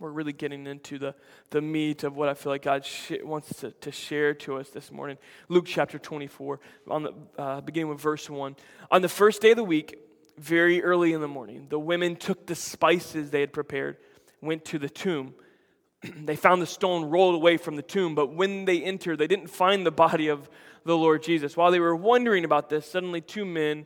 We're 0.00 0.10
really 0.10 0.32
getting 0.32 0.66
into 0.66 0.98
the, 0.98 1.14
the 1.50 1.60
meat 1.60 2.04
of 2.04 2.16
what 2.16 2.30
I 2.30 2.34
feel 2.34 2.50
like 2.50 2.62
God 2.62 2.86
sh- 2.86 3.12
wants 3.22 3.60
to, 3.60 3.70
to 3.70 3.92
share 3.92 4.32
to 4.34 4.56
us 4.56 4.70
this 4.70 4.90
morning. 4.90 5.18
Luke 5.48 5.66
chapter 5.66 5.98
24, 5.98 6.58
on 6.88 7.02
the, 7.02 7.12
uh, 7.38 7.60
beginning 7.60 7.90
with 7.90 8.00
verse 8.00 8.28
1. 8.28 8.56
On 8.90 9.02
the 9.02 9.10
first 9.10 9.42
day 9.42 9.50
of 9.50 9.58
the 9.58 9.64
week, 9.64 9.98
very 10.38 10.82
early 10.82 11.12
in 11.12 11.20
the 11.20 11.28
morning, 11.28 11.66
the 11.68 11.78
women 11.78 12.16
took 12.16 12.46
the 12.46 12.54
spices 12.54 13.30
they 13.30 13.40
had 13.40 13.52
prepared, 13.52 13.98
went 14.40 14.64
to 14.64 14.78
the 14.78 14.88
tomb. 14.88 15.34
they 16.02 16.34
found 16.34 16.62
the 16.62 16.66
stone 16.66 17.04
rolled 17.04 17.34
away 17.34 17.58
from 17.58 17.76
the 17.76 17.82
tomb, 17.82 18.14
but 18.14 18.32
when 18.32 18.64
they 18.64 18.82
entered, 18.82 19.18
they 19.18 19.26
didn't 19.26 19.48
find 19.48 19.84
the 19.84 19.90
body 19.90 20.28
of 20.28 20.48
the 20.84 20.96
Lord 20.96 21.22
Jesus. 21.22 21.58
While 21.58 21.70
they 21.70 21.80
were 21.80 21.94
wondering 21.94 22.46
about 22.46 22.70
this, 22.70 22.90
suddenly 22.90 23.20
two 23.20 23.44
men 23.44 23.84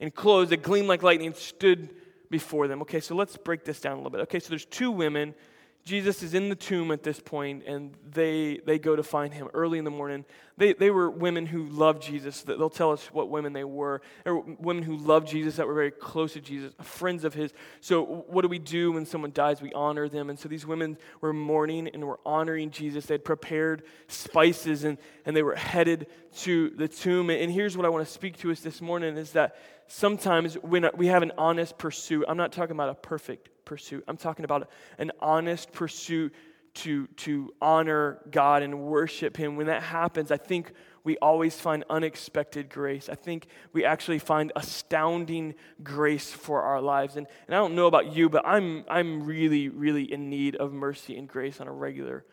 in 0.00 0.10
clothes 0.10 0.48
that 0.48 0.62
gleamed 0.62 0.88
like 0.88 1.04
lightning 1.04 1.32
stood 1.32 1.90
before 2.34 2.66
them. 2.66 2.82
Okay, 2.82 2.98
so 2.98 3.14
let's 3.14 3.36
break 3.36 3.64
this 3.64 3.80
down 3.80 3.92
a 3.92 3.96
little 3.96 4.10
bit. 4.10 4.22
Okay, 4.22 4.40
so 4.40 4.48
there's 4.48 4.64
two 4.64 4.90
women. 4.90 5.36
Jesus 5.84 6.20
is 6.24 6.34
in 6.34 6.48
the 6.48 6.56
tomb 6.56 6.90
at 6.90 7.04
this 7.04 7.20
point, 7.20 7.62
and 7.64 7.94
they, 8.10 8.58
they 8.66 8.76
go 8.76 8.96
to 8.96 9.04
find 9.04 9.32
him 9.32 9.48
early 9.54 9.78
in 9.78 9.84
the 9.84 9.90
morning. 9.92 10.24
They, 10.56 10.72
they 10.72 10.90
were 10.90 11.08
women 11.08 11.46
who 11.46 11.64
loved 11.66 12.02
Jesus. 12.02 12.42
They'll 12.42 12.70
tell 12.70 12.90
us 12.90 13.06
what 13.12 13.28
women 13.28 13.52
they 13.52 13.62
were. 13.62 14.02
Or 14.26 14.40
women 14.40 14.82
who 14.82 14.96
loved 14.96 15.28
Jesus, 15.28 15.56
that 15.56 15.68
were 15.68 15.74
very 15.74 15.92
close 15.92 16.32
to 16.32 16.40
Jesus, 16.40 16.72
friends 16.82 17.22
of 17.22 17.34
his. 17.34 17.52
So, 17.80 18.02
what 18.02 18.42
do 18.42 18.48
we 18.48 18.58
do 18.58 18.92
when 18.92 19.06
someone 19.06 19.30
dies? 19.30 19.62
We 19.62 19.72
honor 19.74 20.08
them. 20.08 20.28
And 20.28 20.38
so, 20.38 20.48
these 20.48 20.66
women 20.66 20.96
were 21.20 21.32
mourning 21.32 21.86
and 21.86 22.04
were 22.04 22.18
honoring 22.26 22.70
Jesus. 22.70 23.06
They 23.06 23.14
had 23.14 23.24
prepared 23.24 23.84
spices, 24.08 24.82
and, 24.82 24.98
and 25.24 25.36
they 25.36 25.44
were 25.44 25.54
headed 25.54 26.08
to 26.38 26.70
the 26.70 26.88
tomb. 26.88 27.30
And 27.30 27.52
here's 27.52 27.76
what 27.76 27.86
I 27.86 27.90
want 27.90 28.04
to 28.04 28.12
speak 28.12 28.38
to 28.38 28.50
us 28.50 28.60
this 28.60 28.80
morning 28.80 29.16
is 29.16 29.32
that 29.32 29.56
sometimes 29.86 30.54
when 30.54 30.88
we 30.96 31.06
have 31.08 31.22
an 31.22 31.32
honest 31.38 31.78
pursuit, 31.78 32.24
I'm 32.28 32.36
not 32.36 32.52
talking 32.52 32.74
about 32.74 32.88
a 32.90 32.94
perfect 32.94 33.48
pursuit, 33.64 34.04
I'm 34.08 34.16
talking 34.16 34.44
about 34.44 34.68
an 34.98 35.12
honest 35.20 35.72
pursuit 35.72 36.34
to, 36.74 37.06
to 37.06 37.54
honor 37.62 38.18
God 38.30 38.62
and 38.62 38.80
worship 38.80 39.36
Him. 39.36 39.56
When 39.56 39.68
that 39.68 39.82
happens, 39.82 40.30
I 40.30 40.36
think 40.36 40.72
we 41.04 41.16
always 41.18 41.54
find 41.54 41.84
unexpected 41.88 42.68
grace. 42.68 43.08
I 43.08 43.14
think 43.14 43.46
we 43.72 43.84
actually 43.84 44.18
find 44.18 44.52
astounding 44.56 45.54
grace 45.82 46.32
for 46.32 46.62
our 46.62 46.80
lives. 46.80 47.16
And, 47.16 47.26
and 47.46 47.54
I 47.54 47.58
don't 47.58 47.74
know 47.74 47.86
about 47.86 48.14
you, 48.14 48.28
but 48.28 48.44
I'm, 48.46 48.84
I'm 48.88 49.24
really, 49.24 49.68
really 49.68 50.10
in 50.10 50.30
need 50.30 50.56
of 50.56 50.72
mercy 50.72 51.16
and 51.16 51.28
grace 51.28 51.60
on 51.60 51.68
a 51.68 51.72
regular 51.72 52.24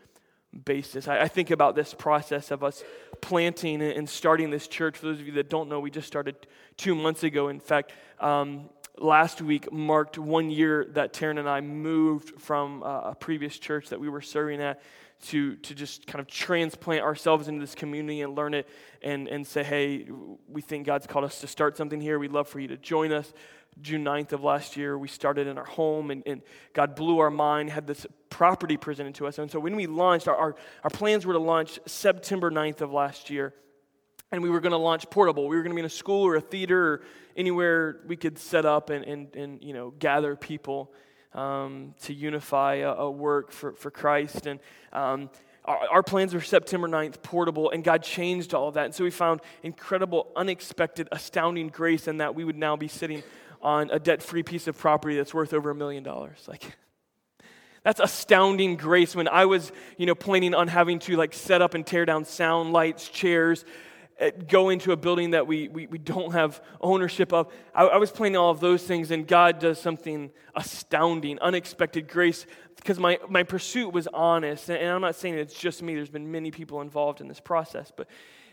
basis. 0.65 1.08
I, 1.08 1.22
I, 1.22 1.27
think 1.27 1.50
about 1.50 1.75
this 1.75 1.93
process 1.93 2.51
of 2.51 2.63
us 2.63 2.84
planting 3.22 3.81
and 3.81 4.08
starting 4.10 4.50
this 4.50 4.67
church. 4.67 4.98
For 4.98 5.05
those 5.08 5.20
of 5.20 5.27
you 5.27 5.34
that 5.34 5.50
don't 5.50 5.70
know, 5.70 5.79
we 5.79 5.89
just 5.89 6.08
started 6.08 6.36
two 6.77 6.93
months 6.93 7.24
ago. 7.24 7.48
In 7.48 7.60
fact, 7.60 7.93
um, 8.20 8.70
last 8.98 9.41
week 9.41 9.72
marked 9.72 10.17
one 10.17 10.50
year 10.50 10.86
that 10.91 11.13
Taryn 11.13 11.39
and 11.39 11.48
I 11.48 11.62
moved 11.62 12.39
from 12.41 12.84
uh, 12.84 13.12
a 13.12 13.15
previous 13.15 13.58
church 13.58 13.89
that 13.89 14.00
we 14.00 14.10
were 14.10 14.22
serving 14.22 14.62
at 14.62 14.81
to, 15.27 15.55
to 15.58 15.75
just 15.75 16.08
kind 16.08 16.20
of 16.20 16.27
transplant 16.27 17.03
ourselves 17.03 17.48
into 17.48 17.62
this 17.62 17.75
community 17.75 18.22
and 18.22 18.36
learn 18.36 18.53
it 18.53 18.67
and, 19.01 19.27
and 19.27 19.46
say, 19.46 19.63
hey, 19.63 20.08
we 20.48 20.62
think 20.62 20.86
God's 20.86 21.08
called 21.08 21.25
us 21.25 21.39
to 21.41 21.48
start 21.48 21.77
something 21.77 22.01
here. 22.01 22.17
We'd 22.20 22.31
love 22.31 22.48
for 22.48 22.60
you 22.60 22.67
to 22.70 22.77
join 22.77 23.12
us. 23.12 23.31
June 23.81 24.03
9th 24.05 24.33
of 24.33 24.43
last 24.43 24.77
year, 24.77 24.97
we 24.97 25.07
started 25.07 25.47
in 25.47 25.57
our 25.57 25.65
home, 25.65 26.11
and, 26.11 26.23
and 26.25 26.41
God 26.73 26.95
blew 26.95 27.19
our 27.19 27.31
mind, 27.31 27.69
had 27.69 27.88
this 27.88 28.05
property 28.29 28.77
presented 28.77 29.15
to 29.15 29.27
us. 29.27 29.38
And 29.39 29.50
so 29.50 29.59
when 29.59 29.75
we 29.75 29.88
launched, 29.88 30.27
our, 30.27 30.35
our, 30.35 30.55
our 30.83 30.89
plans 30.89 31.25
were 31.25 31.33
to 31.33 31.39
launch 31.39 31.79
September 31.85 32.51
9th 32.51 32.81
of 32.81 32.91
last 32.91 33.29
year. 33.29 33.53
And 34.31 34.41
we 34.41 34.50
were 34.50 34.61
going 34.61 34.71
to 34.71 34.77
launch 34.77 35.09
portable. 35.09 35.47
We 35.47 35.57
were 35.57 35.61
going 35.61 35.71
to 35.71 35.75
be 35.75 35.81
in 35.81 35.85
a 35.85 35.89
school 35.89 36.25
or 36.25 36.35
a 36.35 36.41
theater 36.41 36.93
or 36.93 37.01
anywhere 37.35 38.00
we 38.07 38.15
could 38.15 38.39
set 38.39 38.65
up 38.65 38.89
and, 38.89 39.03
and, 39.03 39.35
and 39.35 39.63
you 39.63 39.73
know, 39.73 39.91
gather 39.91 40.38
people 40.38 40.93
um, 41.33 41.95
to 42.03 42.13
unify 42.13 42.75
a, 42.75 42.91
a, 42.91 43.11
work 43.11 43.51
for, 43.51 43.73
for 43.73 43.91
Christ. 43.91 44.47
And 44.47 44.59
um, 44.93 45.29
our, 45.65 45.79
our, 45.91 46.03
plans 46.03 46.33
were 46.33 46.41
September 46.41 46.88
9th, 46.88 47.21
portable, 47.21 47.71
and 47.71 47.83
God 47.83 48.03
changed 48.03 48.53
all 48.53 48.67
of 48.67 48.73
that. 48.73 48.85
And 48.85 48.95
so 48.95 49.03
we 49.03 49.11
found 49.11 49.41
incredible, 49.63 50.27
unexpected, 50.35 51.07
astounding 51.11 51.67
grace 51.69 52.07
in 52.07 52.17
that 52.17 52.35
we 52.35 52.43
would 52.43 52.57
now 52.57 52.75
be 52.75 52.88
sitting 52.88 53.23
on 53.62 53.89
a 53.91 54.00
debt 54.00 54.22
free 54.22 54.44
piece 54.44 54.68
of 54.68 54.77
property 54.77 55.15
that's 55.15 55.34
worth 55.34 55.53
over 55.53 55.70
a 55.70 55.75
million 55.75 56.03
dollars. 56.03 56.46
Like, 56.48 56.75
that's 57.84 58.00
astounding 58.00 58.75
grace 58.75 59.15
when 59.15 59.27
I 59.27 59.46
was, 59.46 59.72
you 59.98 60.06
know, 60.06 60.15
planning 60.15 60.53
on 60.53 60.68
having 60.68 61.00
to 61.00 61.15
like 61.18 61.34
set 61.34 61.62
up 61.62 61.74
and 61.74 61.86
tear 61.86 62.06
down 62.06 62.25
sound, 62.25 62.74
lights, 62.74 63.10
chairs, 63.10 63.65
eh, 64.20 64.32
go 64.48 64.70
into 64.70 64.91
a 64.91 64.98
building 64.98 65.32
that 65.32 65.48
we, 65.48 65.68
we, 65.68 65.88
we 65.88 65.98
don't 65.98 66.34
have 66.34 66.62
ownership 66.80 67.34
of. 67.34 67.51
I, 67.74 67.86
I, 67.86 67.98
was 67.98 68.12
planning 68.12 68.38
all 68.38 68.51
of 68.51 68.60
those 68.60 68.84
things, 68.84 69.12
and 69.12 69.27
God 69.27 69.60
does 69.60 69.80
something 69.80 70.32
astounding, 70.55 71.39
unexpected 71.39 72.08
grace 72.08 72.46
because 72.75 73.00
my, 73.00 73.20
my 73.29 73.43
pursuit 73.43 73.93
was 73.93 74.08
honest. 74.08 74.70
And, 74.70 74.79
and 74.79 74.89
I'm 74.89 75.01
not 75.01 75.15
saying 75.15 75.36
it's 75.36 75.53
just 75.53 75.81
me, 75.81 75.96
there's 75.96 76.10
been 76.10 76.31
many 76.31 76.51
people 76.51 76.81
involved 76.81 77.22
in 77.22 77.27
this 77.27 77.39
process, 77.39 77.91
but 77.96 78.08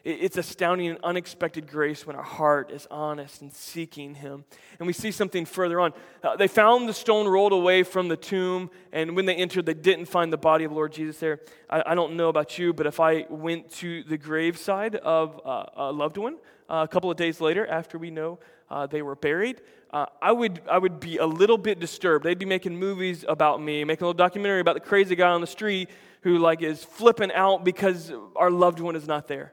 it's 0.05 0.37
astounding 0.37 0.89
and 0.89 0.99
unexpected 1.03 1.69
grace 1.69 2.07
when 2.07 2.17
our 2.17 2.23
heart 2.23 2.71
is 2.71 2.87
honest 2.91 3.43
and 3.43 3.53
seeking 3.53 4.15
Him. 4.15 4.45
And 4.79 4.87
we 4.87 4.93
see 4.93 5.11
something 5.11 5.45
further 5.45 5.81
on. 5.81 5.93
Uh, 6.23 6.37
they 6.37 6.49
found 6.49 6.89
the 6.89 6.95
stone 6.95 7.27
rolled 7.27 7.53
away 7.53 7.83
from 7.83 8.09
the 8.09 8.17
tomb, 8.17 8.71
and 8.93 9.17
when 9.17 9.27
they 9.27 9.35
entered, 9.35 9.67
they 9.67 9.75
didn't 9.75 10.07
find 10.07 10.33
the 10.33 10.39
body 10.39 10.65
of 10.65 10.73
Lord 10.73 10.93
Jesus 10.93 11.19
there. 11.19 11.41
I, 11.69 11.83
I 11.87 11.95
don't 11.95 12.17
know 12.17 12.29
about 12.29 12.59
you, 12.59 12.73
but 12.73 12.87
if 12.87 13.01
I 13.01 13.27
went 13.29 13.71
to 13.77 14.03
the 14.05 14.17
graveside 14.17 14.95
of 14.97 15.41
uh, 15.45 15.67
a 15.77 15.93
loved 15.93 16.17
one 16.17 16.37
uh, 16.69 16.87
a 16.89 16.89
couple 16.89 17.11
of 17.11 17.17
days 17.17 17.41
later 17.41 17.67
after 17.67 17.99
we 17.99 18.11
know 18.11 18.39
uh, 18.71 18.87
they 18.87 19.03
were 19.03 19.17
buried, 19.17 19.61
uh, 19.93 20.07
I, 20.21 20.33
would, 20.33 20.61
I 20.71 20.79
would 20.79 21.01
be 21.01 21.17
a 21.17 21.27
little 21.27 21.59
bit 21.59 21.81
disturbed. 21.81 22.25
They'd 22.25 22.39
be 22.39 22.47
making 22.47 22.79
movies 22.79 23.25
about 23.27 23.63
me, 23.63 23.85
making 23.85 24.05
a 24.05 24.09
little 24.09 24.19
documentary 24.19 24.61
about 24.61 24.75
the 24.75 24.81
crazy 24.81 25.17
guy 25.17 25.31
on 25.31 25.41
the 25.41 25.47
street 25.47 25.89
who 26.23 26.39
like 26.39 26.63
is 26.63 26.85
flipping 26.85 27.33
out 27.33 27.65
because 27.65 28.13
our 28.37 28.51
loved 28.51 28.81
one 28.81 28.97
is 28.97 29.07
not 29.07 29.29
there. 29.29 29.53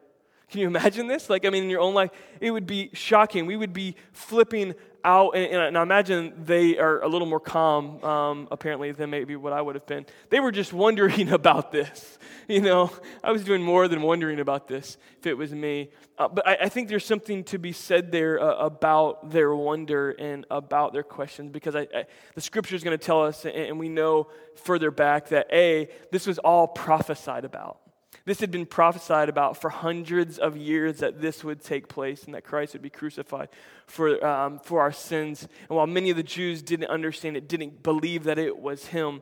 Can 0.50 0.62
you 0.62 0.68
imagine 0.68 1.08
this? 1.08 1.30
Like, 1.30 1.46
I 1.46 1.50
mean, 1.50 1.64
in 1.64 1.70
your 1.70 1.82
own 1.82 1.94
life, 1.94 2.12
it 2.40 2.52
would 2.52 2.68
be 2.68 2.92
shocking. 2.94 3.46
We 3.46 3.58
would 3.58 3.74
be 3.74 3.96
flipping 4.14 4.76
out, 5.06 5.36
and, 5.36 5.46
and 5.46 5.78
I 5.78 5.82
imagine 5.82 6.34
they 6.46 6.78
are 6.78 7.02
a 7.02 7.08
little 7.08 7.28
more 7.28 7.40
calm, 7.40 8.04
um, 8.04 8.48
apparently, 8.52 8.92
than 8.92 9.12
maybe 9.12 9.36
what 9.36 9.54
I 9.54 9.62
would 9.62 9.76
have 9.76 9.86
been. 9.86 10.06
They 10.30 10.40
were 10.40 10.52
just 10.52 10.74
wondering 10.74 11.30
about 11.32 11.72
this. 11.72 12.18
You 12.48 12.62
know, 12.62 12.92
I 13.24 13.32
was 13.32 13.44
doing 13.44 13.64
more 13.64 13.88
than 13.88 14.02
wondering 14.02 14.40
about 14.40 14.68
this 14.68 14.98
if 15.20 15.28
it 15.28 15.36
was 15.36 15.54
me. 15.54 15.90
Uh, 16.18 16.28
but 16.28 16.48
I, 16.48 16.58
I, 16.62 16.70
think 16.70 16.90
there's 16.90 17.06
something 17.06 17.44
to 17.46 17.58
be 17.58 17.72
said 17.72 18.12
there 18.12 18.40
uh, 18.40 18.56
about 18.58 19.32
their 19.32 19.54
wonder 19.56 20.12
and 20.12 20.46
about 20.50 20.94
their 20.94 21.04
questions, 21.04 21.52
because 21.52 21.76
I, 21.76 21.88
I, 21.94 22.06
the 22.36 22.42
scripture 22.42 22.76
is 22.76 22.84
going 22.84 22.98
to 22.98 23.04
tell 23.04 23.24
us, 23.24 23.46
and, 23.46 23.56
and 23.56 23.80
we 23.80 23.90
know 23.90 24.28
further 24.56 24.92
back 24.92 25.30
that 25.30 25.48
A, 25.52 25.90
this 26.12 26.28
was 26.28 26.38
all 26.40 26.68
prophesied 26.68 27.46
about. 27.46 27.80
This 28.26 28.40
had 28.40 28.50
been 28.50 28.66
prophesied 28.66 29.30
about 29.30 29.62
for 29.62 29.70
hundreds 29.70 30.40
of 30.40 30.58
years 30.58 30.98
that 30.98 31.22
this 31.22 31.44
would 31.44 31.64
take 31.64 31.88
place 31.88 32.24
and 32.24 32.34
that 32.34 32.44
Christ 32.44 32.74
would 32.74 32.82
be 32.82 32.90
crucified 32.90 33.50
for, 33.86 34.26
um, 34.26 34.60
for 34.60 34.82
our 34.82 34.92
sins. 34.92 35.48
And 35.70 35.78
while 35.78 35.86
many 35.86 36.10
of 36.10 36.18
the 36.18 36.24
Jews 36.24 36.64
didn't 36.64 36.90
understand 36.90 37.38
it, 37.38 37.48
didn't 37.48 37.84
believe 37.84 38.24
that 38.24 38.40
it 38.40 38.58
was 38.58 38.88
him, 38.88 39.22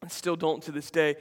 and 0.00 0.10
still 0.10 0.36
don't 0.36 0.62
to 0.62 0.72
this 0.72 0.90
day, 0.90 1.16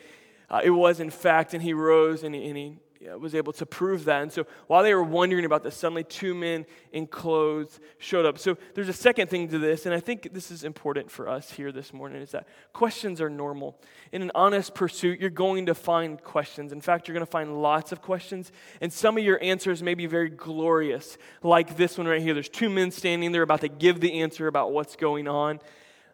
uh, 0.49 0.61
it 0.63 0.69
was 0.69 1.01
in 1.01 1.09
fact, 1.09 1.53
and 1.53 1.61
he 1.61 1.73
rose 1.73 2.23
and 2.23 2.33
he, 2.33 2.47
and 2.47 2.57
he 2.57 2.77
was 3.19 3.33
able 3.33 3.53
to 3.53 3.65
prove 3.65 4.05
that. 4.05 4.21
And 4.21 4.31
so 4.31 4.45
while 4.67 4.83
they 4.83 4.93
were 4.93 5.03
wondering 5.03 5.45
about 5.45 5.63
this, 5.63 5.75
suddenly 5.75 6.03
two 6.03 6.35
men 6.35 6.65
in 6.91 7.07
clothes 7.07 7.79
showed 7.97 8.25
up. 8.25 8.37
So 8.37 8.57
there's 8.75 8.89
a 8.89 8.93
second 8.93 9.29
thing 9.29 9.47
to 9.49 9.59
this, 9.59 9.85
and 9.85 9.95
I 9.95 9.99
think 9.99 10.33
this 10.33 10.51
is 10.51 10.63
important 10.63 11.09
for 11.09 11.27
us 11.27 11.51
here 11.51 11.71
this 11.71 11.93
morning, 11.93 12.21
is 12.21 12.31
that 12.31 12.47
questions 12.73 13.19
are 13.19 13.29
normal. 13.29 13.79
In 14.11 14.21
an 14.21 14.31
honest 14.35 14.75
pursuit, 14.75 15.19
you're 15.19 15.29
going 15.29 15.65
to 15.65 15.75
find 15.75 16.21
questions. 16.21 16.71
In 16.71 16.81
fact, 16.81 17.07
you're 17.07 17.13
going 17.13 17.25
to 17.25 17.31
find 17.31 17.61
lots 17.61 17.91
of 17.91 18.01
questions, 18.01 18.51
and 18.81 18.93
some 18.93 19.17
of 19.17 19.23
your 19.23 19.41
answers 19.41 19.81
may 19.81 19.93
be 19.93 20.05
very 20.05 20.29
glorious, 20.29 21.17
like 21.41 21.77
this 21.77 21.97
one 21.97 22.07
right 22.07 22.21
here. 22.21 22.33
There's 22.33 22.49
two 22.49 22.69
men 22.69 22.91
standing 22.91 23.31
there 23.31 23.41
about 23.41 23.61
to 23.61 23.69
give 23.69 23.99
the 23.99 24.21
answer 24.21 24.47
about 24.47 24.71
what's 24.71 24.95
going 24.95 25.27
on. 25.27 25.59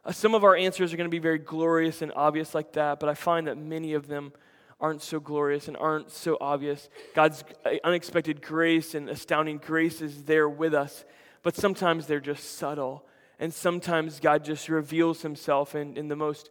Uh, 0.05 0.11
some 0.13 0.33
of 0.33 0.45
our 0.45 0.55
answers 0.55 0.93
are 0.93 0.97
going 0.97 1.09
to 1.09 1.11
be 1.11 1.19
very 1.19 1.39
glorious 1.39 2.01
and 2.01 2.13
obvious 2.15 2.55
like 2.55 2.71
that, 2.73 2.99
but 2.99 3.09
I 3.09 3.13
find 3.13 3.47
that 3.47 3.57
many 3.57 3.93
of 3.93 4.07
them 4.07 4.31
aren't 4.79 5.01
so 5.01 5.19
glorious 5.19 5.67
and 5.67 5.75
aren't 5.77 6.11
so 6.11 6.37
obvious. 6.39 6.89
God's 7.15 7.43
uh, 7.65 7.71
unexpected 7.83 8.41
grace 8.41 8.93
and 8.93 9.09
astounding 9.09 9.57
grace 9.57 10.01
is 10.01 10.23
there 10.23 10.47
with 10.47 10.73
us, 10.73 11.03
but 11.43 11.55
sometimes 11.55 12.05
they're 12.05 12.19
just 12.19 12.57
subtle. 12.57 13.05
And 13.39 13.53
sometimes 13.53 14.19
God 14.19 14.43
just 14.43 14.69
reveals 14.69 15.21
himself 15.21 15.75
in, 15.75 15.95
in 15.97 16.07
the 16.07 16.15
most 16.15 16.49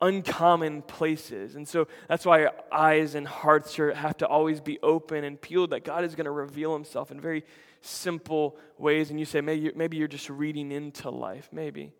uncommon 0.00 0.82
places. 0.82 1.56
And 1.56 1.66
so 1.66 1.88
that's 2.06 2.24
why 2.24 2.44
our 2.44 2.54
eyes 2.70 3.14
and 3.14 3.26
hearts 3.26 3.78
are, 3.78 3.92
have 3.94 4.16
to 4.18 4.26
always 4.26 4.60
be 4.60 4.78
open 4.82 5.24
and 5.24 5.40
peeled 5.40 5.70
that 5.70 5.84
God 5.84 6.04
is 6.04 6.14
going 6.14 6.26
to 6.26 6.30
reveal 6.30 6.72
himself 6.72 7.10
in 7.10 7.20
very 7.20 7.44
simple 7.80 8.56
ways. 8.76 9.10
And 9.10 9.18
you 9.18 9.24
say, 9.24 9.40
maybe 9.40 9.62
you're, 9.62 9.74
maybe 9.74 9.96
you're 9.96 10.08
just 10.08 10.30
reading 10.30 10.70
into 10.70 11.10
life. 11.10 11.48
Maybe. 11.52 11.92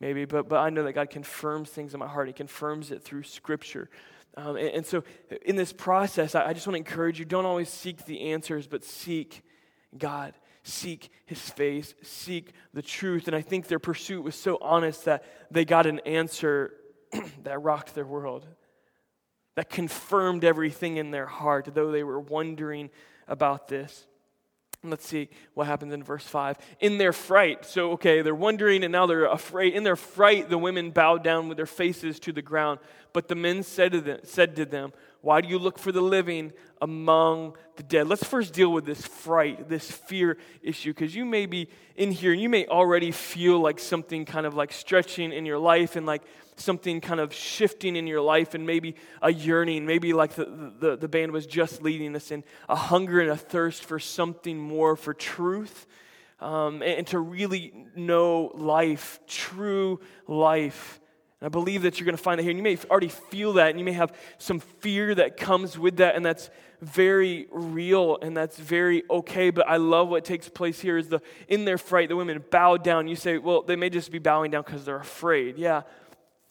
Maybe. 0.00 0.26
But, 0.26 0.48
but 0.48 0.58
I 0.58 0.70
know 0.70 0.84
that 0.84 0.92
God 0.92 1.10
confirms 1.10 1.70
things 1.70 1.94
in 1.94 2.00
my 2.00 2.06
heart. 2.06 2.28
He 2.28 2.34
confirms 2.34 2.90
it 2.90 3.02
through 3.02 3.22
Scripture. 3.24 3.88
Um, 4.36 4.56
and, 4.56 4.68
and, 4.68 4.86
so, 4.86 5.04
in 5.46 5.56
this 5.56 5.72
process, 5.72 6.34
I, 6.34 6.48
I 6.48 6.52
just 6.52 6.66
want 6.66 6.74
to 6.74 6.78
encourage 6.78 7.18
you 7.18 7.24
don't 7.24 7.46
always 7.46 7.68
seek 7.68 8.04
the 8.04 8.32
answers, 8.32 8.66
but 8.66 8.84
seek 8.84 9.42
God. 9.96 10.34
Seek 10.66 11.10
his 11.26 11.50
face, 11.50 11.94
seek 12.02 12.52
the 12.72 12.80
truth. 12.80 13.26
And 13.26 13.36
I 13.36 13.42
think 13.42 13.66
their 13.68 13.78
pursuit 13.78 14.24
was 14.24 14.34
so 14.34 14.56
honest 14.62 15.04
that 15.04 15.22
they 15.50 15.66
got 15.66 15.84
an 15.84 15.98
answer 16.00 16.72
that 17.42 17.62
rocked 17.62 17.94
their 17.94 18.06
world, 18.06 18.46
that 19.56 19.68
confirmed 19.68 20.42
everything 20.42 20.96
in 20.96 21.10
their 21.10 21.26
heart, 21.26 21.68
though 21.74 21.92
they 21.92 22.02
were 22.02 22.18
wondering 22.18 22.88
about 23.28 23.68
this. 23.68 24.06
Let's 24.90 25.06
see 25.06 25.28
what 25.54 25.66
happens 25.66 25.92
in 25.92 26.02
verse 26.02 26.24
5. 26.24 26.58
In 26.80 26.98
their 26.98 27.12
fright, 27.12 27.64
so 27.64 27.92
okay, 27.92 28.22
they're 28.22 28.34
wondering 28.34 28.84
and 28.84 28.92
now 28.92 29.06
they're 29.06 29.26
afraid. 29.26 29.74
In 29.74 29.82
their 29.82 29.96
fright, 29.96 30.50
the 30.50 30.58
women 30.58 30.90
bowed 30.90 31.24
down 31.24 31.48
with 31.48 31.56
their 31.56 31.66
faces 31.66 32.20
to 32.20 32.32
the 32.32 32.42
ground. 32.42 32.80
But 33.12 33.28
the 33.28 33.34
men 33.34 33.62
said 33.62 33.92
to 33.92 34.00
them, 34.00 34.20
said 34.24 34.56
to 34.56 34.64
them 34.64 34.92
Why 35.24 35.40
do 35.40 35.48
you 35.48 35.58
look 35.58 35.78
for 35.78 35.90
the 35.90 36.02
living 36.02 36.52
among 36.82 37.56
the 37.76 37.82
dead? 37.82 38.08
Let's 38.08 38.22
first 38.22 38.52
deal 38.52 38.70
with 38.70 38.84
this 38.84 39.06
fright, 39.06 39.70
this 39.70 39.90
fear 39.90 40.36
issue, 40.60 40.92
because 40.92 41.14
you 41.14 41.24
may 41.24 41.46
be 41.46 41.70
in 41.96 42.12
here 42.12 42.32
and 42.32 42.42
you 42.42 42.50
may 42.50 42.66
already 42.66 43.10
feel 43.10 43.58
like 43.58 43.78
something 43.78 44.26
kind 44.26 44.44
of 44.44 44.54
like 44.54 44.70
stretching 44.70 45.32
in 45.32 45.46
your 45.46 45.58
life 45.58 45.96
and 45.96 46.04
like 46.04 46.20
something 46.56 47.00
kind 47.00 47.20
of 47.20 47.32
shifting 47.32 47.96
in 47.96 48.06
your 48.06 48.20
life 48.20 48.52
and 48.52 48.66
maybe 48.66 48.96
a 49.22 49.32
yearning, 49.32 49.86
maybe 49.86 50.12
like 50.12 50.34
the, 50.34 50.74
the, 50.78 50.96
the 50.96 51.08
band 51.08 51.32
was 51.32 51.46
just 51.46 51.80
leading 51.80 52.14
us 52.14 52.30
in 52.30 52.44
a 52.68 52.76
hunger 52.76 53.18
and 53.18 53.30
a 53.30 53.36
thirst 53.36 53.82
for 53.82 53.98
something 53.98 54.58
more, 54.58 54.94
for 54.94 55.14
truth, 55.14 55.86
um, 56.40 56.82
and, 56.82 56.98
and 56.98 57.06
to 57.06 57.18
really 57.18 57.86
know 57.96 58.52
life, 58.54 59.20
true 59.26 60.00
life. 60.28 61.00
I 61.44 61.48
believe 61.48 61.82
that 61.82 61.98
you're 61.98 62.06
going 62.06 62.16
to 62.16 62.22
find 62.22 62.38
that 62.38 62.42
here. 62.42 62.50
And 62.50 62.58
you 62.58 62.62
may 62.62 62.78
already 62.90 63.08
feel 63.08 63.54
that, 63.54 63.70
and 63.70 63.78
you 63.78 63.84
may 63.84 63.92
have 63.92 64.12
some 64.38 64.60
fear 64.60 65.14
that 65.14 65.36
comes 65.36 65.78
with 65.78 65.96
that, 65.96 66.16
and 66.16 66.24
that's 66.24 66.50
very 66.80 67.46
real 67.50 68.18
and 68.20 68.36
that's 68.36 68.58
very 68.58 69.04
okay. 69.08 69.50
But 69.50 69.68
I 69.68 69.76
love 69.76 70.08
what 70.08 70.24
takes 70.24 70.48
place 70.48 70.80
here 70.80 70.98
is 70.98 71.08
the 71.08 71.20
in 71.48 71.64
their 71.64 71.78
fright, 71.78 72.08
the 72.08 72.16
women 72.16 72.44
bow 72.50 72.76
down. 72.76 73.08
You 73.08 73.16
say, 73.16 73.38
well, 73.38 73.62
they 73.62 73.76
may 73.76 73.90
just 73.90 74.10
be 74.10 74.18
bowing 74.18 74.50
down 74.50 74.62
because 74.64 74.84
they're 74.84 74.96
afraid. 74.96 75.56
Yeah, 75.58 75.82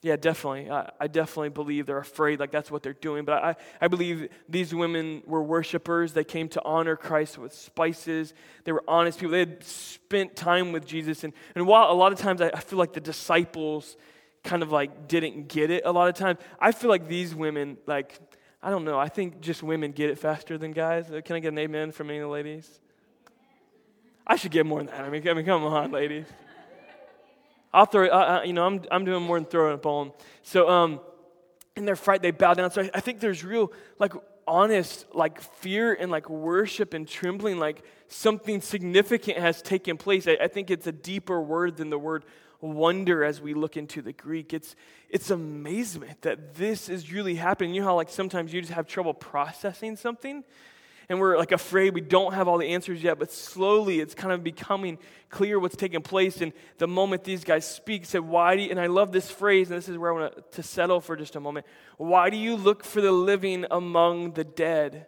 yeah, 0.04 0.18
definitely. 0.18 0.70
I, 0.70 0.92
I, 1.00 1.08
definitely 1.08 1.50
believe 1.50 1.86
they're 1.86 1.98
afraid, 1.98 2.40
like 2.40 2.52
that's 2.52 2.70
what 2.70 2.84
they're 2.84 2.92
doing. 2.92 3.24
But 3.24 3.42
I, 3.42 3.56
I 3.80 3.88
believe 3.88 4.28
these 4.50 4.76
women 4.76 5.24
were 5.26 5.42
worshipers. 5.42 6.12
They 6.12 6.26
came 6.26 6.50
to 6.50 6.64
honor 6.66 6.98
Christ 6.98 7.38
with 7.38 7.54
spices. 7.54 8.34
They 8.66 8.74
were 8.74 8.84
honest 8.86 9.20
people. 9.20 9.32
They 9.32 9.40
had 9.40 9.64
spent 9.64 10.36
time 10.36 10.74
with 10.74 10.86
Jesus. 10.86 11.24
And, 11.24 11.32
and 11.56 11.66
while 11.66 11.90
a 11.90 11.94
lot 11.94 12.12
of 12.12 12.20
times 12.20 12.42
I, 12.42 12.50
I 12.50 12.60
feel 12.60 12.78
like 12.78 12.92
the 12.92 13.00
disciples 13.00 13.96
kind 14.44 14.62
of 14.62 14.72
like 14.72 15.08
didn't 15.08 15.48
get 15.48 15.72
it 15.72 15.84
a 15.86 15.92
lot 15.92 16.10
of 16.10 16.16
times, 16.16 16.40
I 16.60 16.72
feel 16.72 16.90
like 16.90 17.08
these 17.08 17.34
women, 17.34 17.78
like, 17.86 18.20
I 18.62 18.70
don't 18.70 18.86
know, 18.86 19.00
I 19.00 19.10
think 19.10 19.42
just 19.42 19.64
women 19.64 19.92
get 19.92 20.10
it 20.10 20.20
faster 20.20 20.58
than 20.58 20.72
guys. 20.72 21.12
Uh, 21.12 21.22
can 21.24 21.36
I 21.36 21.40
get 21.40 21.54
an 21.54 21.60
amen 21.60 21.92
from 21.92 22.10
any 22.10 22.20
of 22.20 22.24
the 22.24 22.30
ladies? 22.30 22.80
I 24.26 24.36
should 24.36 24.52
get 24.52 24.66
more 24.66 24.80
than 24.80 24.88
that. 24.88 25.02
I 25.02 25.10
mean, 25.10 25.28
I 25.28 25.34
mean 25.34 25.46
come 25.46 25.64
on, 25.64 25.92
ladies. 25.92 26.26
I'll 27.74 27.86
throw, 27.86 28.44
you 28.44 28.54
know, 28.54 28.66
I'm, 28.66 28.82
I'm 28.92 29.04
doing 29.04 29.24
more 29.24 29.40
than 29.40 29.48
throwing 29.48 29.74
a 29.74 29.78
bone. 29.78 30.12
So, 30.44 30.70
um, 30.70 31.00
in 31.76 31.86
their 31.86 31.96
fright, 31.96 32.22
they 32.22 32.32
bow 32.32 32.54
down. 32.54 32.70
So 32.70 32.88
I 32.94 33.00
think 33.00 33.20
there's 33.20 33.44
real, 33.44 33.74
like, 33.98 34.14
honest, 34.48 35.06
like, 35.14 35.42
fear 35.42 35.94
and, 35.94 36.12
like, 36.12 36.30
worship 36.30 36.94
and 36.94 37.08
trembling, 37.08 37.60
like, 37.60 37.84
something 38.08 38.62
significant 38.62 39.38
has 39.38 39.62
taken 39.62 39.98
place. 39.98 40.28
I, 40.28 40.38
I 40.42 40.48
think 40.48 40.70
it's 40.70 40.88
a 40.88 40.92
deeper 40.92 41.42
word 41.42 41.78
than 41.78 41.90
the 41.90 42.00
word 42.00 42.26
wonder 42.62 43.24
as 43.24 43.42
we 43.42 43.54
look 43.54 43.76
into 43.76 44.02
the 44.02 44.14
Greek. 44.14 44.54
It's, 44.54 44.76
it's 45.10 45.30
amazement 45.32 46.22
that 46.22 46.56
this 46.56 46.90
is 46.90 47.12
really 47.12 47.36
happening. 47.36 47.74
You 47.74 47.82
know 47.82 47.88
how, 47.88 47.96
like, 47.96 48.10
sometimes 48.10 48.54
you 48.54 48.62
just 48.62 48.74
have 48.74 48.88
trouble 48.88 49.14
processing 49.14 49.96
something? 49.96 50.44
And 51.10 51.20
we're 51.20 51.38
like 51.38 51.52
afraid 51.52 51.94
we 51.94 52.02
don't 52.02 52.34
have 52.34 52.48
all 52.48 52.58
the 52.58 52.70
answers 52.70 53.04
yet, 53.04 53.20
but 53.20 53.32
slowly 53.32 54.00
it's 54.00 54.16
kind 54.16 54.32
of 54.32 54.44
becoming 54.44 54.98
clear 55.30 55.60
what's 55.60 55.76
taking 55.76 56.02
place. 56.02 56.42
And 56.42 56.54
the 56.78 56.88
moment 56.88 57.24
these 57.24 57.44
guys 57.44 57.68
speak, 57.68 58.06
said, 58.06 58.22
Why 58.22 58.56
do 58.56 58.64
you, 58.64 58.70
and 58.70 58.80
I 58.80 58.88
love 58.88 59.12
this 59.12 59.30
phrase, 59.30 59.70
and 59.70 59.78
this 59.78 59.90
is 59.90 59.98
where 59.98 60.12
I 60.12 60.20
want 60.20 60.52
to 60.52 60.64
settle 60.64 61.02
for 61.02 61.16
just 61.16 61.36
a 61.36 61.40
moment. 61.40 61.66
Why 61.98 62.30
do 62.30 62.38
you 62.38 62.56
look 62.56 62.84
for 62.84 63.02
the 63.02 63.12
living 63.12 63.66
among 63.70 64.34
the 64.34 64.44
dead? 64.44 65.08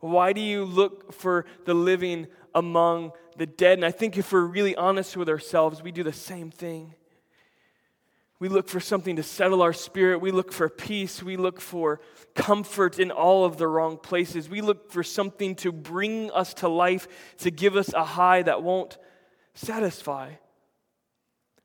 Why 0.00 0.32
do 0.32 0.40
you 0.40 0.64
look 0.64 1.14
for 1.14 1.46
the 1.64 1.74
living 1.74 2.26
among 2.54 3.12
the 3.36 3.46
dead? 3.46 3.78
And 3.78 3.86
I 3.86 3.90
think 3.90 4.18
if 4.18 4.32
we're 4.32 4.44
really 4.44 4.76
honest 4.76 5.16
with 5.16 5.28
ourselves, 5.28 5.82
we 5.82 5.92
do 5.92 6.02
the 6.02 6.12
same 6.12 6.50
thing. 6.50 6.94
We 8.40 8.48
look 8.48 8.68
for 8.68 8.80
something 8.80 9.16
to 9.16 9.22
settle 9.22 9.62
our 9.62 9.72
spirit. 9.72 10.20
We 10.20 10.32
look 10.32 10.52
for 10.52 10.68
peace. 10.68 11.22
We 11.22 11.36
look 11.36 11.60
for 11.60 12.00
comfort 12.34 12.98
in 12.98 13.10
all 13.10 13.44
of 13.44 13.58
the 13.58 13.68
wrong 13.68 13.96
places. 13.96 14.48
We 14.48 14.60
look 14.60 14.90
for 14.90 15.02
something 15.02 15.54
to 15.56 15.70
bring 15.70 16.30
us 16.32 16.52
to 16.54 16.68
life, 16.68 17.06
to 17.38 17.50
give 17.50 17.76
us 17.76 17.92
a 17.92 18.04
high 18.04 18.42
that 18.42 18.62
won't 18.62 18.98
satisfy. 19.54 20.32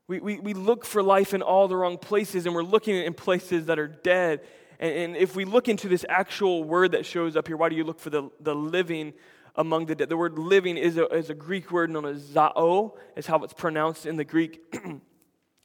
We, 0.08 0.20
we, 0.20 0.40
we 0.40 0.54
look 0.54 0.86
for 0.86 1.02
life 1.02 1.34
in 1.34 1.42
all 1.42 1.68
the 1.68 1.76
wrong 1.76 1.98
places, 1.98 2.46
and 2.46 2.54
we're 2.54 2.64
looking 2.64 2.96
in 2.96 3.14
places 3.14 3.66
that 3.66 3.80
are 3.80 3.88
dead. 3.88 4.42
And, 4.80 4.94
and 4.94 5.16
if 5.16 5.36
we 5.36 5.46
look 5.46 5.68
into 5.68 5.88
this 5.88 6.06
actual 6.08 6.64
word 6.64 6.92
that 6.92 7.06
shows 7.06 7.36
up 7.36 7.48
here, 7.48 7.58
why 7.58 7.70
do 7.70 7.76
you 7.76 7.84
look 7.84 8.00
for 8.00 8.12
the, 8.12 8.30
the 8.40 8.56
living 8.56 9.14
among 9.56 9.88
the 9.88 9.96
dead? 9.96 10.10
The 10.10 10.18
word 10.18 10.38
living 10.38 10.78
is 10.78 10.98
a, 10.98 11.08
is 11.08 11.32
a 11.32 11.36
Greek 11.36 11.72
word 11.72 11.90
known 11.90 12.06
as 12.06 12.22
zao, 12.22 12.96
is 13.16 13.26
how 13.26 13.44
it's 13.44 13.54
pronounced 13.54 14.06
in 14.06 14.18
the 14.18 14.24
Greek. 14.24 14.62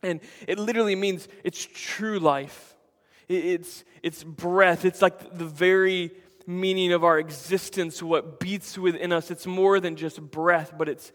And 0.04 0.20
it 0.46 0.58
literally 0.58 0.94
means 0.94 1.26
it's 1.42 1.66
true 1.72 2.18
life. 2.18 2.76
It's, 3.28 3.84
it's 4.02 4.22
breath. 4.22 4.84
It's 4.84 5.00
like 5.00 5.38
the 5.38 5.46
very 5.46 6.12
meaning 6.46 6.92
of 6.92 7.04
our 7.04 7.18
existence, 7.18 8.02
what 8.02 8.38
beats 8.38 8.76
within 8.76 9.12
us. 9.12 9.30
It's 9.30 9.46
more 9.46 9.80
than 9.80 9.96
just 9.96 10.20
breath, 10.20 10.74
but 10.76 10.88
it's 10.88 11.10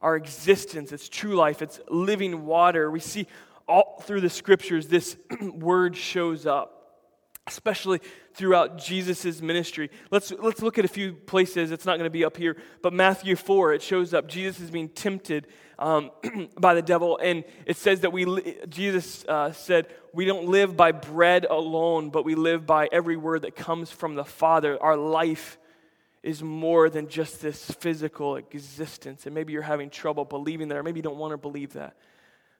our 0.00 0.16
existence. 0.16 0.90
It's 0.90 1.08
true 1.08 1.36
life. 1.36 1.62
It's 1.62 1.80
living 1.88 2.44
water. 2.44 2.90
We 2.90 2.98
see 2.98 3.28
all 3.68 4.02
through 4.04 4.22
the 4.22 4.30
scriptures 4.30 4.88
this 4.88 5.16
word 5.40 5.96
shows 5.96 6.44
up 6.44 6.82
especially 7.46 8.00
throughout 8.34 8.78
Jesus' 8.78 9.42
ministry. 9.42 9.90
Let's, 10.10 10.30
let's 10.30 10.62
look 10.62 10.78
at 10.78 10.84
a 10.84 10.88
few 10.88 11.12
places. 11.12 11.72
It's 11.72 11.84
not 11.84 11.98
going 11.98 12.06
to 12.06 12.10
be 12.10 12.24
up 12.24 12.36
here, 12.36 12.56
but 12.82 12.92
Matthew 12.92 13.36
4, 13.36 13.74
it 13.74 13.82
shows 13.82 14.14
up. 14.14 14.28
Jesus 14.28 14.60
is 14.60 14.70
being 14.70 14.88
tempted 14.88 15.48
um, 15.82 16.10
by 16.58 16.74
the 16.74 16.82
devil, 16.82 17.18
and 17.18 17.44
it 17.66 17.76
says 17.76 18.00
that 18.00 18.12
we, 18.12 18.56
Jesus 18.68 19.24
uh, 19.28 19.52
said, 19.52 19.88
we 20.14 20.24
don't 20.24 20.46
live 20.48 20.76
by 20.76 20.92
bread 20.92 21.44
alone, 21.44 22.10
but 22.10 22.24
we 22.24 22.34
live 22.34 22.66
by 22.66 22.88
every 22.92 23.16
word 23.16 23.42
that 23.42 23.56
comes 23.56 23.90
from 23.90 24.14
the 24.14 24.24
Father. 24.24 24.80
Our 24.80 24.96
life 24.96 25.58
is 26.22 26.42
more 26.42 26.88
than 26.88 27.08
just 27.08 27.42
this 27.42 27.70
physical 27.72 28.36
existence. 28.36 29.26
And 29.26 29.34
maybe 29.34 29.52
you're 29.52 29.62
having 29.62 29.90
trouble 29.90 30.24
believing 30.24 30.68
that, 30.68 30.76
or 30.76 30.82
maybe 30.82 30.98
you 30.98 31.02
don't 31.02 31.18
want 31.18 31.32
to 31.32 31.38
believe 31.38 31.72
that 31.72 31.96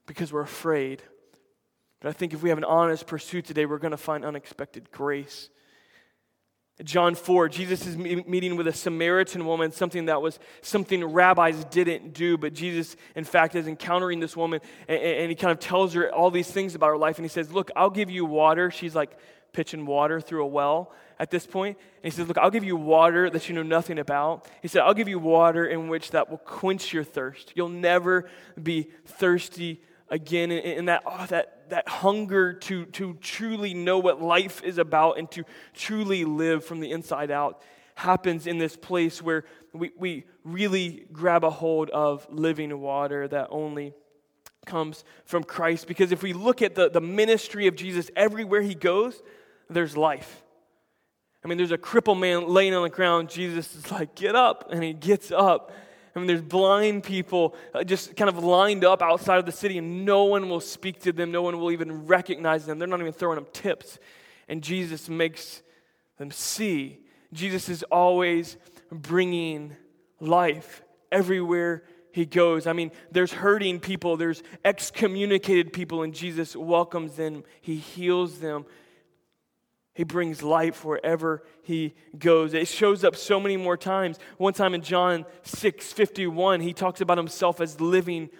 because 0.06 0.32
we're 0.32 0.40
afraid. 0.40 1.02
But 2.00 2.08
I 2.08 2.12
think 2.12 2.32
if 2.32 2.42
we 2.42 2.48
have 2.48 2.58
an 2.58 2.64
honest 2.64 3.06
pursuit 3.06 3.44
today, 3.44 3.66
we're 3.66 3.78
going 3.78 3.92
to 3.92 3.96
find 3.96 4.24
unexpected 4.24 4.90
grace. 4.90 5.48
John 6.82 7.14
4, 7.14 7.50
Jesus 7.50 7.86
is 7.86 7.96
meeting 7.98 8.56
with 8.56 8.66
a 8.66 8.72
Samaritan 8.72 9.44
woman, 9.44 9.72
something 9.72 10.06
that 10.06 10.22
was 10.22 10.38
something 10.62 11.04
rabbis 11.04 11.64
didn't 11.66 12.14
do, 12.14 12.38
but 12.38 12.54
Jesus, 12.54 12.96
in 13.14 13.24
fact, 13.24 13.54
is 13.54 13.66
encountering 13.66 14.20
this 14.20 14.36
woman 14.36 14.60
and, 14.88 15.28
he 15.28 15.34
kind 15.34 15.52
of 15.52 15.60
tells 15.60 15.92
her 15.92 16.12
all 16.12 16.30
these 16.30 16.50
things 16.50 16.74
about 16.74 16.88
her 16.88 16.96
life. 16.96 17.18
And 17.18 17.24
he 17.24 17.28
says, 17.28 17.52
Look, 17.52 17.70
I'll 17.76 17.90
give 17.90 18.10
you 18.10 18.24
water. 18.24 18.70
She's 18.70 18.94
like 18.94 19.16
pitching 19.52 19.84
water 19.84 20.20
through 20.20 20.44
a 20.44 20.46
well 20.46 20.92
at 21.18 21.30
this 21.30 21.46
point. 21.46 21.76
And 22.02 22.12
he 22.12 22.16
says, 22.16 22.26
Look, 22.26 22.38
I'll 22.38 22.50
give 22.50 22.64
you 22.64 22.76
water 22.76 23.28
that 23.28 23.48
you 23.48 23.54
know 23.54 23.62
nothing 23.62 23.98
about. 23.98 24.48
He 24.62 24.68
said, 24.68 24.82
I'll 24.82 24.94
give 24.94 25.08
you 25.08 25.18
water 25.18 25.66
in 25.66 25.88
which 25.88 26.10
that 26.12 26.30
will 26.30 26.38
quench 26.38 26.92
your 26.92 27.04
thirst. 27.04 27.52
You'll 27.54 27.68
never 27.68 28.28
be 28.60 28.88
thirsty 29.04 29.82
again. 30.08 30.50
And 30.50 30.88
that, 30.88 31.02
oh, 31.06 31.26
that, 31.26 31.61
that 31.72 31.88
hunger 31.88 32.52
to, 32.52 32.84
to 32.84 33.14
truly 33.14 33.72
know 33.72 33.98
what 33.98 34.20
life 34.20 34.62
is 34.62 34.76
about 34.76 35.18
and 35.18 35.30
to 35.30 35.42
truly 35.72 36.22
live 36.26 36.62
from 36.62 36.80
the 36.80 36.90
inside 36.90 37.30
out 37.30 37.62
happens 37.94 38.46
in 38.46 38.58
this 38.58 38.76
place 38.76 39.22
where 39.22 39.44
we, 39.72 39.90
we 39.96 40.24
really 40.44 41.06
grab 41.12 41.44
a 41.44 41.50
hold 41.50 41.88
of 41.88 42.26
living 42.30 42.78
water 42.78 43.26
that 43.26 43.48
only 43.50 43.94
comes 44.66 45.02
from 45.24 45.44
Christ. 45.44 45.86
Because 45.86 46.12
if 46.12 46.22
we 46.22 46.34
look 46.34 46.60
at 46.60 46.74
the, 46.74 46.90
the 46.90 47.00
ministry 47.00 47.66
of 47.68 47.74
Jesus, 47.74 48.10
everywhere 48.14 48.60
he 48.60 48.74
goes, 48.74 49.22
there's 49.70 49.96
life. 49.96 50.42
I 51.42 51.48
mean, 51.48 51.56
there's 51.56 51.72
a 51.72 51.78
crippled 51.78 52.18
man 52.18 52.48
laying 52.48 52.74
on 52.74 52.82
the 52.82 52.90
ground. 52.90 53.30
Jesus 53.30 53.74
is 53.74 53.90
like, 53.90 54.14
get 54.14 54.34
up. 54.34 54.68
And 54.70 54.84
he 54.84 54.92
gets 54.92 55.32
up 55.32 55.72
I 56.14 56.18
mean, 56.18 56.26
there's 56.26 56.42
blind 56.42 57.04
people 57.04 57.54
uh, 57.74 57.84
just 57.84 58.16
kind 58.16 58.28
of 58.28 58.42
lined 58.42 58.84
up 58.84 59.00
outside 59.00 59.38
of 59.38 59.46
the 59.46 59.52
city, 59.52 59.78
and 59.78 60.04
no 60.04 60.24
one 60.24 60.48
will 60.48 60.60
speak 60.60 61.00
to 61.00 61.12
them. 61.12 61.32
No 61.32 61.42
one 61.42 61.58
will 61.58 61.72
even 61.72 62.06
recognize 62.06 62.66
them. 62.66 62.78
They're 62.78 62.88
not 62.88 63.00
even 63.00 63.12
throwing 63.12 63.36
them 63.36 63.46
tips. 63.52 63.98
And 64.48 64.62
Jesus 64.62 65.08
makes 65.08 65.62
them 66.18 66.30
see. 66.30 67.00
Jesus 67.32 67.68
is 67.68 67.82
always 67.84 68.58
bringing 68.90 69.74
life 70.20 70.82
everywhere 71.10 71.84
he 72.12 72.26
goes. 72.26 72.66
I 72.66 72.74
mean, 72.74 72.92
there's 73.10 73.32
hurting 73.32 73.80
people, 73.80 74.16
there's 74.16 74.42
excommunicated 74.64 75.72
people, 75.72 76.02
and 76.02 76.14
Jesus 76.14 76.54
welcomes 76.54 77.16
them, 77.16 77.42
he 77.60 77.76
heals 77.76 78.38
them, 78.38 78.66
he 79.94 80.04
brings 80.04 80.42
life 80.42 80.84
wherever 80.84 81.42
he 81.62 81.94
goes. 82.18 82.54
It 82.54 82.66
shows 82.66 83.04
up 83.04 83.14
so 83.14 83.38
many 83.38 83.56
more 83.56 83.76
times. 83.76 84.18
One 84.38 84.54
time 84.54 84.74
in 84.74 84.82
John 84.82 85.26
6 85.42 85.92
51, 85.92 86.60
he 86.60 86.72
talks 86.72 87.00
about 87.00 87.18
himself 87.18 87.60
as 87.60 87.80
living 87.80 88.30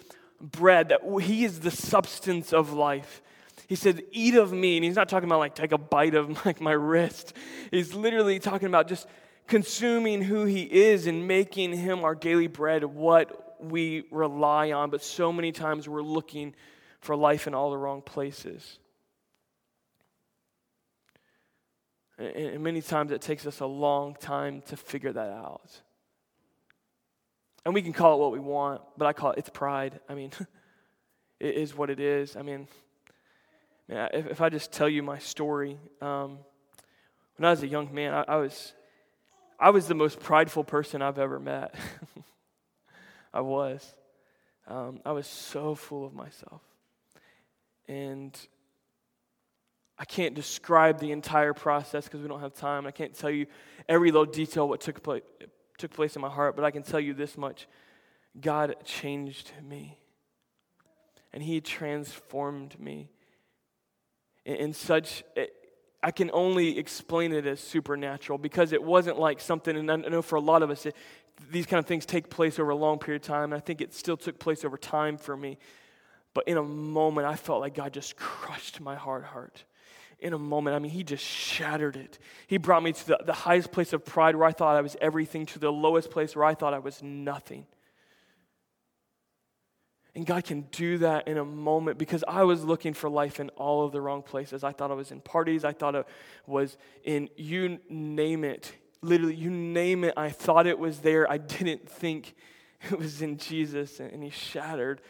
bread, 0.41 0.89
that 0.89 1.01
he 1.21 1.45
is 1.45 1.59
the 1.59 1.71
substance 1.71 2.53
of 2.53 2.73
life. 2.73 3.21
He 3.67 3.75
said, 3.75 4.03
Eat 4.11 4.35
of 4.35 4.51
me. 4.51 4.77
And 4.77 4.83
he's 4.83 4.95
not 4.95 5.09
talking 5.09 5.29
about 5.29 5.39
like 5.39 5.55
take 5.55 5.71
a 5.71 5.77
bite 5.77 6.15
of 6.15 6.45
like 6.45 6.59
my 6.59 6.71
wrist. 6.71 7.33
He's 7.71 7.93
literally 7.93 8.39
talking 8.39 8.67
about 8.67 8.87
just 8.87 9.07
consuming 9.47 10.21
who 10.21 10.45
he 10.45 10.63
is 10.63 11.05
and 11.05 11.27
making 11.27 11.73
him 11.73 12.03
our 12.03 12.15
daily 12.15 12.47
bread, 12.47 12.83
what 12.83 13.57
we 13.59 14.05
rely 14.11 14.71
on. 14.71 14.89
But 14.89 15.03
so 15.03 15.31
many 15.31 15.51
times 15.51 15.87
we're 15.87 16.01
looking 16.01 16.55
for 16.99 17.15
life 17.15 17.47
in 17.47 17.53
all 17.53 17.69
the 17.69 17.77
wrong 17.77 18.01
places. 18.01 18.79
And 22.17 22.63
many 22.63 22.81
times 22.81 23.11
it 23.11 23.21
takes 23.21 23.45
us 23.47 23.59
a 23.59 23.65
long 23.65 24.15
time 24.15 24.61
to 24.67 24.77
figure 24.77 25.11
that 25.11 25.29
out. 25.29 25.81
And 27.65 27.73
we 27.73 27.81
can 27.81 27.93
call 27.93 28.15
it 28.15 28.19
what 28.19 28.31
we 28.31 28.39
want, 28.39 28.81
but 28.97 29.05
I 29.05 29.13
call 29.13 29.31
it 29.31 29.39
it's 29.39 29.49
pride. 29.49 29.99
I 30.07 30.15
mean, 30.15 30.31
it 31.39 31.55
is 31.55 31.75
what 31.75 31.89
it 31.89 31.99
is. 31.99 32.35
I 32.35 32.41
mean, 32.41 32.67
man, 33.87 34.09
if, 34.13 34.27
if 34.27 34.41
I 34.41 34.49
just 34.49 34.71
tell 34.71 34.89
you 34.89 35.01
my 35.01 35.17
story, 35.17 35.77
um, 36.01 36.39
when 37.37 37.47
I 37.47 37.51
was 37.51 37.63
a 37.63 37.67
young 37.67 37.93
man, 37.93 38.13
I, 38.13 38.25
I, 38.27 38.35
was, 38.35 38.73
I 39.59 39.69
was 39.71 39.87
the 39.87 39.95
most 39.95 40.19
prideful 40.19 40.63
person 40.63 41.01
I've 41.01 41.19
ever 41.19 41.39
met. 41.39 41.73
I 43.33 43.41
was. 43.41 43.95
Um, 44.67 44.99
I 45.05 45.13
was 45.13 45.25
so 45.25 45.73
full 45.73 46.05
of 46.05 46.13
myself. 46.13 46.61
And 47.87 48.37
I 50.03 50.05
can't 50.05 50.35
describe 50.35 50.99
the 50.99 51.13
entire 51.13 51.53
process 51.53 52.03
because 52.03 52.19
we 52.19 52.27
don't 52.27 52.41
have 52.41 52.53
time. 52.53 52.85
I 52.85 52.91
can't 52.91 53.13
tell 53.13 53.29
you 53.29 53.45
every 53.87 54.11
little 54.11 54.25
detail 54.25 54.67
what 54.67 54.81
took 54.81 55.01
place, 55.01 55.23
took 55.77 55.93
place 55.93 56.17
in 56.17 56.21
my 56.21 56.29
heart, 56.29 56.57
but 56.57 56.65
I 56.65 56.71
can 56.71 56.83
tell 56.83 56.99
you 56.99 57.13
this 57.13 57.37
much 57.37 57.69
God 58.41 58.75
changed 58.83 59.53
me, 59.65 59.97
and 61.31 61.41
He 61.41 61.61
transformed 61.61 62.77
me 62.77 63.11
in, 64.43 64.55
in 64.55 64.73
such. 64.73 65.23
I 66.03 66.11
can 66.11 66.29
only 66.33 66.77
explain 66.77 67.31
it 67.31 67.47
as 67.47 67.61
supernatural 67.61 68.37
because 68.37 68.73
it 68.73 68.83
wasn't 68.83 69.17
like 69.17 69.39
something, 69.39 69.77
and 69.77 69.89
I 69.89 69.95
know 69.95 70.21
for 70.21 70.35
a 70.35 70.41
lot 70.41 70.63
of 70.63 70.69
us, 70.69 70.85
it, 70.85 70.97
these 71.49 71.65
kind 71.65 71.79
of 71.79 71.85
things 71.85 72.05
take 72.05 72.29
place 72.29 72.59
over 72.59 72.71
a 72.71 72.75
long 72.75 72.99
period 72.99 73.21
of 73.21 73.27
time. 73.29 73.53
And 73.53 73.53
I 73.53 73.61
think 73.61 73.79
it 73.79 73.93
still 73.93 74.17
took 74.17 74.37
place 74.37 74.65
over 74.65 74.75
time 74.75 75.17
for 75.17 75.37
me. 75.37 75.57
But 76.33 76.45
in 76.49 76.57
a 76.57 76.63
moment, 76.63 77.25
I 77.25 77.37
felt 77.37 77.61
like 77.61 77.73
God 77.73 77.93
just 77.93 78.17
crushed 78.17 78.81
my 78.81 78.95
hard 78.95 79.23
heart 79.23 79.63
in 80.23 80.33
a 80.33 80.39
moment. 80.39 80.75
I 80.75 80.79
mean, 80.79 80.91
he 80.91 81.03
just 81.03 81.23
shattered 81.23 81.97
it. 81.97 82.17
He 82.47 82.57
brought 82.57 82.81
me 82.81 82.93
to 82.93 83.07
the, 83.07 83.19
the 83.25 83.33
highest 83.33 83.71
place 83.71 83.91
of 83.93 84.05
pride 84.05 84.35
where 84.35 84.47
I 84.47 84.53
thought 84.53 84.75
I 84.75 84.81
was 84.81 84.95
everything, 85.01 85.45
to 85.47 85.59
the 85.59 85.71
lowest 85.71 86.09
place 86.09 86.35
where 86.35 86.45
I 86.45 86.55
thought 86.55 86.73
I 86.73 86.79
was 86.79 87.03
nothing. 87.03 87.67
And 90.15 90.25
God 90.25 90.45
can 90.45 90.61
do 90.71 90.99
that 90.99 91.27
in 91.27 91.37
a 91.37 91.45
moment 91.45 91.97
because 91.97 92.23
I 92.27 92.43
was 92.43 92.63
looking 92.63 92.93
for 92.93 93.09
life 93.09 93.39
in 93.39 93.49
all 93.49 93.83
of 93.83 93.91
the 93.91 93.99
wrong 93.99 94.21
places. 94.21 94.63
I 94.63 94.71
thought 94.71 94.91
I 94.91 94.93
was 94.93 95.11
in 95.11 95.21
parties. 95.21 95.65
I 95.65 95.73
thought 95.73 95.95
it 95.95 96.07
was 96.45 96.77
in 97.03 97.29
you 97.35 97.79
name 97.89 98.43
it. 98.43 98.71
Literally, 99.01 99.35
you 99.35 99.49
name 99.49 100.03
it. 100.03 100.13
I 100.15 100.29
thought 100.29 100.67
it 100.67 100.79
was 100.79 100.99
there. 100.99 101.29
I 101.29 101.37
didn't 101.37 101.89
think 101.89 102.35
it 102.91 102.97
was 102.97 103.21
in 103.21 103.37
Jesus. 103.37 103.99
And 103.99 104.23
He 104.23 104.29
shattered 104.29 105.01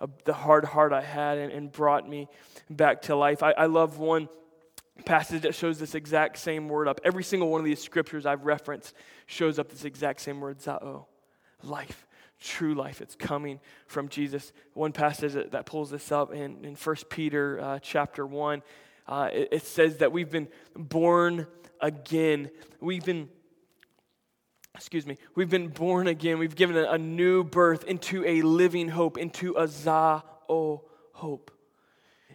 uh, 0.00 0.06
the 0.24 0.34
hard 0.34 0.66
heart 0.66 0.92
I 0.92 1.00
had 1.00 1.38
and, 1.38 1.72
brought 1.72 2.08
me 2.08 2.28
back 2.68 3.02
to 3.02 3.16
life. 3.16 3.42
I, 3.42 3.52
I 3.52 3.66
love 3.66 3.98
one 3.98 4.28
passage 5.04 5.42
that 5.42 5.54
shows 5.54 5.78
this 5.78 5.94
exact 5.94 6.38
same 6.38 6.68
word 6.68 6.88
up. 6.88 7.00
Every 7.04 7.24
single 7.24 7.48
one 7.48 7.60
of 7.60 7.64
these 7.64 7.82
scriptures 7.82 8.26
I've 8.26 8.44
referenced 8.44 8.94
shows 9.26 9.58
up 9.58 9.68
this 9.68 9.84
exact 9.84 10.20
same 10.20 10.40
word, 10.40 10.58
zao, 10.58 11.06
life, 11.62 12.06
true 12.40 12.74
life. 12.74 13.00
It's 13.00 13.14
coming 13.14 13.60
from 13.86 14.08
Jesus. 14.08 14.52
One 14.74 14.92
passage 14.92 15.32
that, 15.34 15.52
that 15.52 15.66
pulls 15.66 15.90
this 15.90 16.10
up 16.10 16.32
in, 16.32 16.64
in 16.64 16.74
1 16.74 16.96
Peter 17.08 17.60
uh, 17.60 17.78
chapter 17.80 18.26
1, 18.26 18.62
uh, 19.08 19.28
it, 19.32 19.48
it 19.52 19.62
says 19.64 19.98
that 19.98 20.12
we've 20.12 20.30
been 20.30 20.48
born 20.76 21.46
again. 21.80 22.50
We've 22.80 23.04
been 23.04 23.28
excuse 24.74 25.04
me, 25.04 25.18
we've 25.34 25.50
been 25.50 25.68
born 25.68 26.06
again. 26.06 26.38
We've 26.38 26.54
given 26.54 26.76
a, 26.76 26.96
new 26.96 27.44
birth 27.44 27.84
into 27.84 28.24
a 28.24 28.40
living 28.42 28.88
hope, 28.88 29.18
into 29.18 29.52
a 29.54 29.64
zao 29.64 30.22
hope, 31.12 31.50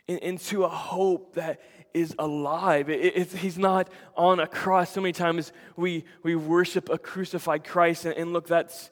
in, 0.07 0.17
into 0.19 0.63
a 0.63 0.69
hope 0.69 1.35
that 1.35 1.61
is 1.95 2.13
alive. 2.19 2.89
It, 2.89 3.31
he's 3.31 3.57
not 3.57 3.89
on 4.15 4.39
a 4.39 4.47
cross. 4.47 4.91
So 4.91 5.01
many 5.01 5.13
times 5.13 5.53
we, 5.75 6.03
we 6.21 6.35
worship 6.35 6.89
a 6.89 6.97
crucified 6.97 7.63
Christ, 7.63 8.05
and, 8.05 8.15
and 8.15 8.33
look, 8.33 8.47
that's, 8.47 8.91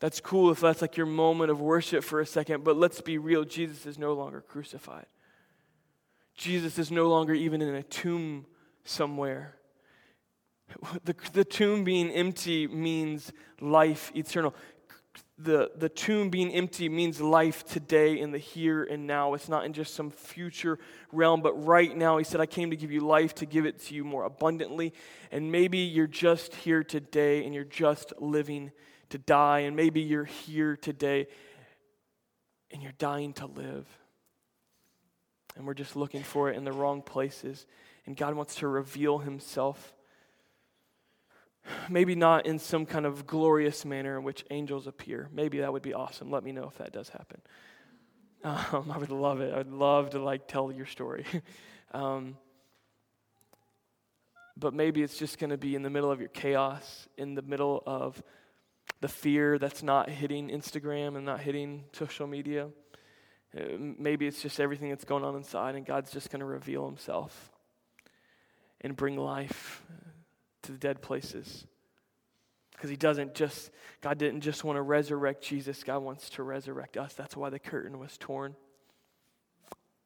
that's 0.00 0.20
cool 0.20 0.50
if 0.50 0.60
that's 0.60 0.80
like 0.80 0.96
your 0.96 1.06
moment 1.06 1.50
of 1.50 1.60
worship 1.60 2.02
for 2.02 2.20
a 2.20 2.26
second, 2.26 2.64
but 2.64 2.76
let's 2.76 3.00
be 3.00 3.18
real 3.18 3.44
Jesus 3.44 3.84
is 3.84 3.98
no 3.98 4.14
longer 4.14 4.40
crucified. 4.40 5.06
Jesus 6.34 6.78
is 6.78 6.90
no 6.90 7.08
longer 7.08 7.34
even 7.34 7.60
in 7.60 7.74
a 7.74 7.82
tomb 7.82 8.46
somewhere. 8.84 9.56
The, 11.04 11.14
the 11.32 11.44
tomb 11.44 11.84
being 11.84 12.10
empty 12.10 12.66
means 12.66 13.32
life 13.60 14.12
eternal 14.14 14.54
the, 15.38 15.70
the 15.76 15.88
tomb 15.88 16.30
being 16.30 16.52
empty 16.52 16.88
means 16.88 17.20
life 17.20 17.64
today 17.64 18.18
in 18.18 18.32
the 18.32 18.38
here 18.38 18.82
and 18.82 19.06
now. 19.06 19.34
It's 19.34 19.48
not 19.48 19.64
in 19.64 19.72
just 19.72 19.94
some 19.94 20.10
future 20.10 20.80
realm, 21.12 21.42
but 21.42 21.54
right 21.64 21.96
now. 21.96 22.18
He 22.18 22.24
said, 22.24 22.40
I 22.40 22.46
came 22.46 22.70
to 22.70 22.76
give 22.76 22.90
you 22.90 23.00
life, 23.00 23.36
to 23.36 23.46
give 23.46 23.64
it 23.64 23.78
to 23.84 23.94
you 23.94 24.04
more 24.04 24.24
abundantly. 24.24 24.92
And 25.30 25.52
maybe 25.52 25.78
you're 25.78 26.08
just 26.08 26.56
here 26.56 26.82
today 26.82 27.44
and 27.44 27.54
you're 27.54 27.62
just 27.64 28.12
living 28.18 28.72
to 29.10 29.18
die. 29.18 29.60
And 29.60 29.76
maybe 29.76 30.00
you're 30.00 30.24
here 30.24 30.76
today 30.76 31.28
and 32.72 32.82
you're 32.82 32.92
dying 32.98 33.32
to 33.34 33.46
live. 33.46 33.86
And 35.56 35.66
we're 35.66 35.74
just 35.74 35.94
looking 35.94 36.24
for 36.24 36.50
it 36.50 36.56
in 36.56 36.64
the 36.64 36.72
wrong 36.72 37.00
places. 37.00 37.66
And 38.06 38.16
God 38.16 38.34
wants 38.34 38.56
to 38.56 38.66
reveal 38.66 39.18
himself 39.18 39.94
Maybe 41.88 42.14
not 42.14 42.46
in 42.46 42.58
some 42.58 42.86
kind 42.86 43.06
of 43.06 43.26
glorious 43.26 43.84
manner 43.84 44.16
in 44.16 44.24
which 44.24 44.44
angels 44.50 44.86
appear. 44.86 45.28
Maybe 45.32 45.60
that 45.60 45.72
would 45.72 45.82
be 45.82 45.94
awesome. 45.94 46.30
Let 46.30 46.44
me 46.44 46.52
know 46.52 46.64
if 46.64 46.78
that 46.78 46.92
does 46.92 47.08
happen. 47.08 47.40
Um, 48.44 48.90
I 48.94 48.98
would 48.98 49.10
love 49.10 49.40
it. 49.40 49.52
I 49.52 49.58
would 49.58 49.72
love 49.72 50.10
to 50.10 50.22
like 50.22 50.46
tell 50.48 50.70
your 50.72 50.86
story. 50.86 51.24
um, 51.92 52.36
but 54.56 54.74
maybe 54.74 55.02
it's 55.02 55.16
just 55.16 55.38
going 55.38 55.50
to 55.50 55.56
be 55.56 55.74
in 55.74 55.82
the 55.82 55.90
middle 55.90 56.10
of 56.10 56.20
your 56.20 56.30
chaos, 56.30 57.08
in 57.16 57.34
the 57.34 57.42
middle 57.42 57.82
of 57.86 58.22
the 59.00 59.08
fear 59.08 59.58
that's 59.58 59.82
not 59.82 60.08
hitting 60.08 60.48
Instagram 60.48 61.16
and 61.16 61.24
not 61.24 61.40
hitting 61.40 61.84
social 61.92 62.26
media. 62.26 62.68
Uh, 63.56 63.62
maybe 63.78 64.26
it's 64.26 64.42
just 64.42 64.58
everything 64.58 64.90
that's 64.90 65.04
going 65.04 65.24
on 65.24 65.36
inside, 65.36 65.74
and 65.74 65.86
God's 65.86 66.10
just 66.10 66.30
going 66.30 66.40
to 66.40 66.46
reveal 66.46 66.86
Himself 66.86 67.50
and 68.80 68.96
bring 68.96 69.16
life 69.16 69.82
to 70.68 70.72
the 70.72 70.78
dead 70.78 71.00
places. 71.00 71.66
Because 72.72 72.90
he 72.90 72.96
doesn't 72.96 73.34
just, 73.34 73.70
God 74.02 74.18
didn't 74.18 74.42
just 74.42 74.64
want 74.64 74.76
to 74.76 74.82
resurrect 74.82 75.42
Jesus, 75.42 75.82
God 75.82 76.02
wants 76.02 76.30
to 76.30 76.42
resurrect 76.42 76.96
us. 76.96 77.14
That's 77.14 77.36
why 77.36 77.50
the 77.50 77.58
curtain 77.58 77.98
was 77.98 78.16
torn. 78.18 78.54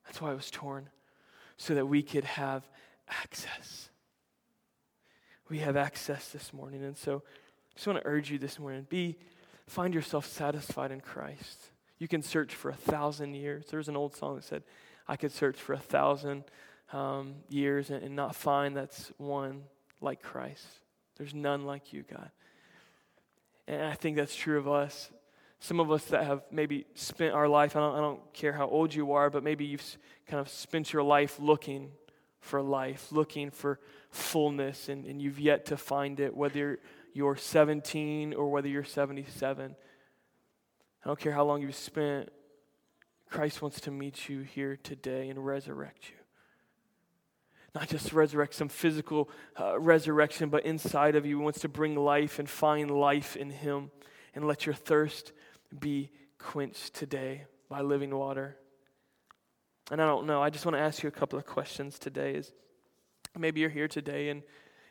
That's 0.06 0.20
why 0.20 0.32
it 0.32 0.36
was 0.36 0.50
torn, 0.50 0.88
so 1.56 1.74
that 1.74 1.86
we 1.86 2.02
could 2.02 2.24
have 2.24 2.66
access. 3.08 3.90
We 5.48 5.58
have 5.58 5.76
access 5.76 6.28
this 6.28 6.52
morning. 6.52 6.84
And 6.84 6.96
so 6.96 7.22
I 7.26 7.74
just 7.74 7.86
want 7.86 7.98
to 7.98 8.06
urge 8.06 8.30
you 8.30 8.38
this 8.38 8.58
morning 8.58 8.86
be, 8.88 9.18
find 9.66 9.92
yourself 9.92 10.26
satisfied 10.26 10.92
in 10.92 11.00
Christ. 11.00 11.58
You 11.98 12.08
can 12.08 12.22
search 12.22 12.54
for 12.54 12.70
a 12.70 12.74
thousand 12.74 13.34
years. 13.34 13.66
There's 13.70 13.88
an 13.88 13.96
old 13.96 14.14
song 14.16 14.36
that 14.36 14.44
said, 14.44 14.62
I 15.08 15.16
could 15.16 15.32
search 15.32 15.56
for 15.56 15.72
a 15.72 15.78
thousand 15.78 16.44
um, 16.92 17.34
years 17.48 17.90
and, 17.90 18.02
and 18.02 18.14
not 18.14 18.34
find 18.34 18.76
that's 18.76 19.12
one 19.18 19.64
like 20.02 20.22
Christ. 20.22 20.66
There's 21.16 21.34
none 21.34 21.64
like 21.64 21.92
you, 21.92 22.04
God. 22.10 22.30
And 23.68 23.82
I 23.82 23.94
think 23.94 24.16
that's 24.16 24.34
true 24.34 24.58
of 24.58 24.68
us. 24.68 25.10
Some 25.60 25.78
of 25.78 25.92
us 25.92 26.04
that 26.06 26.24
have 26.24 26.42
maybe 26.50 26.86
spent 26.94 27.34
our 27.34 27.48
life, 27.48 27.76
I 27.76 27.80
don't, 27.80 27.94
I 27.94 28.00
don't 28.00 28.34
care 28.34 28.52
how 28.52 28.68
old 28.68 28.92
you 28.92 29.12
are, 29.12 29.30
but 29.30 29.44
maybe 29.44 29.64
you've 29.64 29.98
kind 30.26 30.40
of 30.40 30.48
spent 30.48 30.92
your 30.92 31.04
life 31.04 31.38
looking 31.38 31.92
for 32.40 32.60
life, 32.60 33.12
looking 33.12 33.50
for 33.50 33.78
fullness, 34.10 34.88
and, 34.88 35.06
and 35.06 35.22
you've 35.22 35.38
yet 35.38 35.66
to 35.66 35.76
find 35.76 36.18
it, 36.18 36.36
whether 36.36 36.80
you're 37.12 37.36
17 37.36 38.34
or 38.34 38.50
whether 38.50 38.68
you're 38.68 38.82
77. 38.82 39.76
I 41.04 41.08
don't 41.08 41.20
care 41.20 41.32
how 41.32 41.44
long 41.44 41.62
you've 41.62 41.76
spent, 41.76 42.30
Christ 43.30 43.62
wants 43.62 43.80
to 43.82 43.90
meet 43.90 44.28
you 44.28 44.40
here 44.40 44.76
today 44.76 45.28
and 45.28 45.44
resurrect 45.46 46.10
you 46.10 46.21
not 47.74 47.88
just 47.88 48.12
resurrect 48.12 48.54
some 48.54 48.68
physical 48.68 49.30
uh, 49.58 49.78
resurrection, 49.78 50.50
but 50.50 50.64
inside 50.66 51.16
of 51.16 51.24
you 51.24 51.38
He 51.38 51.42
wants 51.44 51.60
to 51.60 51.68
bring 51.68 51.96
life 51.96 52.38
and 52.38 52.48
find 52.48 52.90
life 52.90 53.36
in 53.36 53.50
Him 53.50 53.90
and 54.34 54.46
let 54.46 54.66
your 54.66 54.74
thirst 54.74 55.32
be 55.78 56.10
quenched 56.38 56.94
today 56.94 57.44
by 57.68 57.80
living 57.80 58.14
water. 58.14 58.56
And 59.90 60.00
I 60.00 60.06
don't 60.06 60.26
know, 60.26 60.42
I 60.42 60.50
just 60.50 60.64
want 60.64 60.76
to 60.76 60.80
ask 60.80 61.02
you 61.02 61.08
a 61.08 61.12
couple 61.12 61.38
of 61.38 61.46
questions 61.46 61.98
today. 61.98 62.34
Is 62.34 62.52
maybe 63.36 63.60
you're 63.60 63.70
here 63.70 63.88
today 63.88 64.28
and 64.28 64.42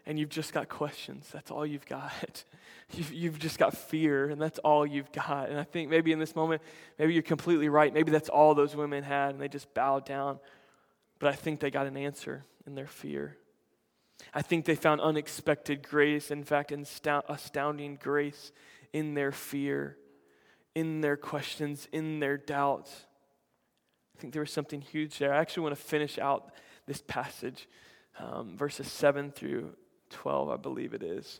and 0.06 0.18
you've 0.18 0.30
just 0.30 0.54
got 0.54 0.68
questions. 0.68 1.30
That's 1.32 1.52
all 1.52 1.66
you've 1.66 1.86
got. 1.86 2.44
You've, 2.94 3.14
you've 3.14 3.40
just 3.40 3.58
got 3.58 3.78
fear, 3.78 4.30
and 4.30 4.42
that's 4.42 4.60
all 4.60 4.86
you've 4.86 5.14
got. 5.14 5.50
And 5.50 5.58
I 5.58 5.64
think 5.64 5.90
maybe 5.90 6.12
in 6.12 6.20
this 6.20 6.36
moment, 6.36 6.62
maybe 7.00 7.14
you're 7.14 7.24
completely 7.24 7.70
right. 7.70 7.94
Maybe 7.94 8.12
that's 8.12 8.28
all 8.28 8.54
those 8.54 8.76
women 8.76 9.02
had, 9.02 9.30
and 9.30 9.40
they 9.40 9.48
just 9.48 9.74
bowed 9.74 10.06
down 10.06 10.40
but 11.22 11.30
I 11.30 11.36
think 11.36 11.60
they 11.60 11.70
got 11.70 11.86
an 11.86 11.96
answer 11.96 12.44
in 12.66 12.74
their 12.74 12.88
fear. 12.88 13.38
I 14.34 14.42
think 14.42 14.66
they 14.66 14.74
found 14.74 15.02
unexpected 15.02 15.88
grace, 15.88 16.32
in 16.32 16.44
fact, 16.44 16.72
astounding 16.72 18.00
grace 18.02 18.52
in 18.92 19.14
their 19.14 19.32
fear, 19.32 19.98
in 20.74 21.02
their 21.02 21.16
questions, 21.16 21.88
in 21.92 22.20
their 22.20 22.38
doubts. 22.38 23.06
I 24.18 24.20
think 24.20 24.34
there 24.34 24.42
was 24.42 24.52
something 24.52 24.82
huge 24.82 25.20
there. 25.20 25.32
I 25.32 25.38
actually 25.38 25.64
want 25.64 25.78
to 25.78 25.84
finish 25.84 26.18
out 26.18 26.54
this 26.88 27.04
passage, 27.06 27.70
um, 28.18 28.58
verses 28.58 28.92
7 28.92 29.32
through 29.32 29.76
12, 30.10 30.50
I 30.50 30.58
believe 30.58 30.96
it 30.96 31.04
is. 31.04 31.40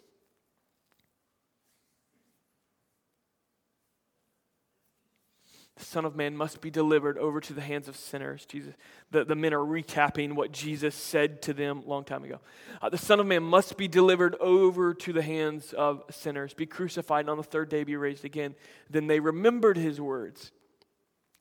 The 5.78 5.86
Son 5.86 6.06
of 6.06 6.16
Man 6.16 6.36
must 6.36 6.62
be 6.62 6.70
delivered 6.70 7.18
over 7.18 7.40
to 7.40 7.54
the 7.54 7.62
hands 7.62 7.88
of 7.88 7.96
sinners. 7.96 8.46
Jesus, 8.46 8.74
the, 9.10 9.24
the 9.24 9.36
men 9.36 9.54
are 9.54 9.60
recapping 9.60 10.34
what 10.34 10.52
Jesus 10.52 10.94
said 10.94 11.42
to 11.44 11.54
them 11.54 11.84
a 11.86 11.90
long 11.90 12.04
time 12.04 12.24
ago. 12.24 12.40
Uh, 12.82 12.90
the 12.90 12.98
Son 12.98 13.20
of 13.20 13.26
Man 13.26 13.42
must 13.42 13.78
be 13.78 13.88
delivered 13.88 14.36
over 14.36 14.94
to 14.94 15.14
the 15.14 15.22
hands 15.22 15.74
of 15.74 16.04
sinners, 16.12 16.54
be 16.54 16.66
crucified, 16.66 17.22
and 17.22 17.30
on 17.30 17.38
the 17.38 17.44
third 17.44 17.70
day 17.70 17.84
be 17.84 17.96
raised 17.96 18.26
again. 18.26 18.54
Then 18.90 19.08
they 19.08 19.20
remembered 19.20 19.78
his 19.78 20.00
words. 20.00 20.52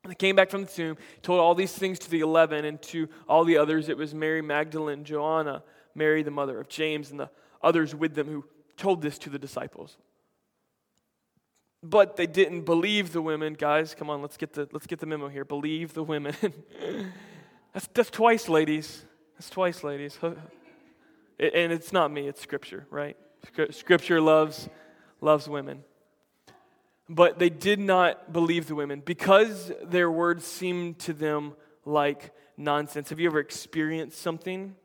And 0.02 0.10
they 0.10 0.14
came 0.14 0.36
back 0.36 0.48
from 0.48 0.62
the 0.62 0.70
tomb, 0.70 0.96
told 1.20 1.40
all 1.40 1.54
these 1.54 1.74
things 1.74 1.98
to 1.98 2.10
the 2.10 2.20
eleven 2.20 2.64
and 2.64 2.80
to 2.82 3.08
all 3.28 3.44
the 3.44 3.58
others. 3.58 3.88
It 3.88 3.98
was 3.98 4.14
Mary 4.14 4.40
Magdalene, 4.40 5.04
Joanna, 5.04 5.62
Mary, 5.94 6.22
the 6.22 6.30
mother 6.30 6.58
of 6.58 6.68
James, 6.68 7.10
and 7.10 7.20
the 7.20 7.30
others 7.62 7.94
with 7.94 8.14
them 8.14 8.28
who 8.28 8.44
told 8.78 9.02
this 9.02 9.18
to 9.18 9.28
the 9.28 9.38
disciples. 9.38 9.98
But 11.82 12.16
they 12.16 12.26
didn't 12.26 12.62
believe 12.62 13.12
the 13.12 13.22
women. 13.22 13.54
Guys, 13.54 13.94
come 13.94 14.10
on, 14.10 14.20
let's 14.20 14.36
get 14.36 14.52
the, 14.52 14.68
let's 14.72 14.86
get 14.86 14.98
the 14.98 15.06
memo 15.06 15.28
here. 15.28 15.44
Believe 15.44 15.94
the 15.94 16.02
women. 16.02 16.34
that's, 17.72 17.88
that's 17.94 18.10
twice, 18.10 18.48
ladies. 18.48 19.04
That's 19.34 19.48
twice, 19.48 19.82
ladies. 19.82 20.18
and 20.22 20.36
it's 21.38 21.92
not 21.92 22.10
me, 22.10 22.28
it's 22.28 22.42
Scripture, 22.42 22.86
right? 22.90 23.16
Scripture 23.70 24.20
loves, 24.20 24.68
loves 25.22 25.48
women. 25.48 25.82
But 27.08 27.38
they 27.38 27.50
did 27.50 27.80
not 27.80 28.32
believe 28.32 28.68
the 28.68 28.74
women 28.74 29.02
because 29.04 29.72
their 29.82 30.10
words 30.10 30.44
seemed 30.44 30.98
to 31.00 31.12
them 31.12 31.54
like 31.84 32.32
nonsense. 32.56 33.08
Have 33.08 33.18
you 33.18 33.26
ever 33.28 33.40
experienced 33.40 34.20
something 34.20 34.76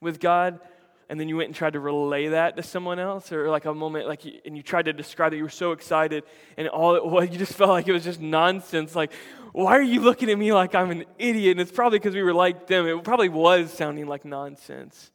with 0.00 0.20
God 0.20 0.60
and 1.08 1.20
then 1.20 1.28
you 1.28 1.36
went 1.36 1.48
and 1.48 1.54
tried 1.54 1.74
to 1.74 1.80
relay 1.80 2.28
that 2.28 2.56
to 2.56 2.62
someone 2.62 2.98
else 2.98 3.32
or 3.32 3.50
like 3.50 3.64
a 3.64 3.74
moment 3.74 4.08
like 4.08 4.24
you, 4.24 4.40
and 4.44 4.56
you 4.56 4.62
tried 4.62 4.86
to 4.86 4.92
describe 4.92 5.32
it 5.32 5.36
you 5.36 5.42
were 5.42 5.48
so 5.48 5.72
excited 5.72 6.24
and 6.56 6.68
all 6.68 6.94
it 6.94 7.04
was 7.04 7.28
you 7.32 7.38
just 7.38 7.54
felt 7.54 7.70
like 7.70 7.88
it 7.88 7.92
was 7.92 8.04
just 8.04 8.20
nonsense 8.20 8.94
like 8.94 9.12
why 9.52 9.72
are 9.72 9.82
you 9.82 10.00
looking 10.00 10.30
at 10.30 10.38
me 10.38 10.52
like 10.52 10.74
i'm 10.74 10.90
an 10.90 11.04
idiot? 11.18 11.52
And 11.52 11.60
it's 11.60 11.72
probably 11.72 11.98
because 11.98 12.14
we 12.14 12.22
were 12.22 12.34
like 12.34 12.66
them. 12.66 12.86
It 12.86 13.04
probably 13.04 13.28
was 13.28 13.72
sounding 13.72 14.06
like 14.06 14.24
nonsense. 14.24 15.10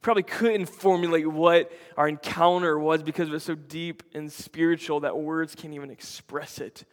Probably 0.00 0.22
couldn't 0.22 0.66
formulate 0.66 1.26
what 1.26 1.72
our 1.96 2.08
encounter 2.08 2.78
was 2.78 3.02
because 3.02 3.28
it 3.28 3.32
was 3.32 3.42
so 3.42 3.54
deep 3.54 4.02
and 4.14 4.30
spiritual 4.30 5.00
that 5.00 5.16
words 5.16 5.54
can't 5.54 5.72
even 5.74 5.90
express 5.90 6.58
it. 6.58 6.84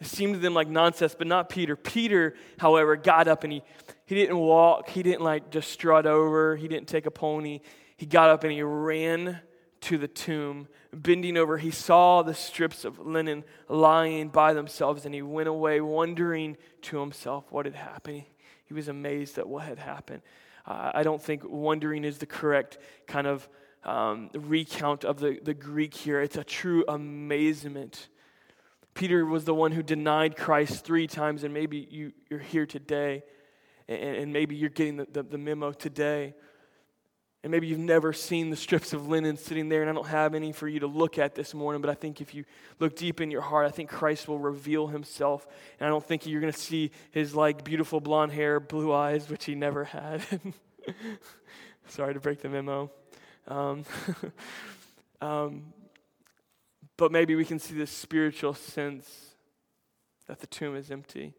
It 0.00 0.06
seemed 0.06 0.34
to 0.34 0.40
them 0.40 0.54
like 0.54 0.68
nonsense, 0.68 1.14
but 1.16 1.26
not 1.26 1.48
Peter. 1.48 1.76
Peter, 1.76 2.34
however, 2.58 2.96
got 2.96 3.28
up 3.28 3.44
and 3.44 3.52
he, 3.52 3.62
he 4.10 4.16
didn't 4.16 4.38
walk. 4.38 4.88
He 4.88 5.04
didn't 5.04 5.20
like 5.20 5.50
just 5.50 5.70
strut 5.70 6.04
over. 6.04 6.56
He 6.56 6.66
didn't 6.66 6.88
take 6.88 7.06
a 7.06 7.12
pony. 7.12 7.60
He 7.96 8.06
got 8.06 8.28
up 8.28 8.42
and 8.42 8.52
he 8.52 8.60
ran 8.60 9.38
to 9.82 9.98
the 9.98 10.08
tomb. 10.08 10.66
Bending 10.92 11.36
over, 11.36 11.58
he 11.58 11.70
saw 11.70 12.22
the 12.22 12.34
strips 12.34 12.84
of 12.84 12.98
linen 12.98 13.44
lying 13.68 14.28
by 14.28 14.52
themselves 14.52 15.06
and 15.06 15.14
he 15.14 15.22
went 15.22 15.48
away 15.48 15.80
wondering 15.80 16.56
to 16.82 16.98
himself 16.98 17.44
what 17.52 17.66
had 17.66 17.76
happened. 17.76 18.24
He 18.64 18.74
was 18.74 18.88
amazed 18.88 19.38
at 19.38 19.48
what 19.48 19.62
had 19.62 19.78
happened. 19.78 20.22
Uh, 20.66 20.90
I 20.92 21.04
don't 21.04 21.22
think 21.22 21.44
wondering 21.44 22.02
is 22.02 22.18
the 22.18 22.26
correct 22.26 22.78
kind 23.06 23.28
of 23.28 23.48
um, 23.84 24.30
recount 24.34 25.04
of 25.04 25.20
the, 25.20 25.38
the 25.40 25.54
Greek 25.54 25.94
here. 25.94 26.20
It's 26.20 26.36
a 26.36 26.42
true 26.42 26.84
amazement 26.88 28.08
Peter 28.94 29.24
was 29.24 29.44
the 29.44 29.54
one 29.54 29.72
who 29.72 29.82
denied 29.82 30.36
Christ 30.36 30.84
three 30.84 31.06
times, 31.06 31.44
and 31.44 31.54
maybe 31.54 31.86
you, 31.90 32.12
you're 32.28 32.40
here 32.40 32.66
today, 32.66 33.22
and, 33.90 34.16
and 34.16 34.32
maybe 34.32 34.54
you're 34.54 34.70
getting 34.70 34.96
the, 34.96 35.06
the, 35.12 35.22
the 35.22 35.38
memo 35.38 35.72
today. 35.72 36.34
And 37.42 37.50
maybe 37.50 37.66
you've 37.66 37.78
never 37.78 38.12
seen 38.12 38.50
the 38.50 38.56
strips 38.56 38.92
of 38.92 39.08
linen 39.08 39.38
sitting 39.38 39.70
there, 39.70 39.80
and 39.80 39.90
I 39.90 39.94
don't 39.94 40.06
have 40.06 40.34
any 40.34 40.52
for 40.52 40.68
you 40.68 40.80
to 40.80 40.86
look 40.86 41.18
at 41.18 41.34
this 41.34 41.54
morning, 41.54 41.80
but 41.80 41.90
I 41.90 41.94
think 41.94 42.20
if 42.20 42.34
you 42.34 42.44
look 42.78 42.94
deep 42.94 43.20
in 43.20 43.30
your 43.30 43.40
heart, 43.40 43.66
I 43.66 43.70
think 43.70 43.88
Christ 43.88 44.28
will 44.28 44.38
reveal 44.38 44.88
himself. 44.88 45.46
And 45.78 45.86
I 45.86 45.90
don't 45.90 46.04
think 46.04 46.26
you're 46.26 46.42
going 46.42 46.52
to 46.52 46.58
see 46.58 46.90
his 47.10 47.34
like 47.34 47.64
beautiful 47.64 47.98
blonde 48.00 48.32
hair, 48.32 48.60
blue 48.60 48.92
eyes, 48.92 49.28
which 49.28 49.46
he 49.46 49.54
never 49.54 49.84
had. 49.84 50.22
Sorry 51.88 52.12
to 52.12 52.20
break 52.20 52.40
the 52.42 52.50
memo. 52.50 52.90
Um, 53.48 53.84
um, 55.22 55.72
but 56.98 57.10
maybe 57.10 57.34
we 57.36 57.46
can 57.46 57.58
see 57.58 57.74
this 57.74 57.90
spiritual 57.90 58.52
sense 58.52 59.34
that 60.26 60.40
the 60.40 60.46
tomb 60.46 60.76
is 60.76 60.90
empty 60.90 61.32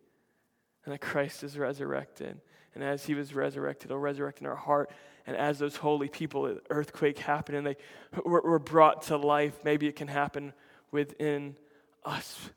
and 0.85 0.93
that 0.93 1.01
Christ 1.01 1.43
is 1.43 1.57
resurrected. 1.57 2.39
And 2.73 2.83
as 2.83 3.05
he 3.05 3.13
was 3.13 3.33
resurrected, 3.33 3.89
he'll 3.89 3.97
resurrect 3.97 4.41
in 4.41 4.47
our 4.47 4.55
heart. 4.55 4.91
And 5.27 5.35
as 5.35 5.59
those 5.59 5.75
holy 5.75 6.07
people, 6.07 6.57
earthquake 6.69 7.19
happened 7.19 7.57
and 7.57 7.67
they 7.67 7.77
were, 8.25 8.41
were 8.41 8.59
brought 8.59 9.03
to 9.03 9.17
life, 9.17 9.63
maybe 9.63 9.87
it 9.87 9.95
can 9.95 10.07
happen 10.07 10.53
within 10.91 11.55
us. 12.03 12.49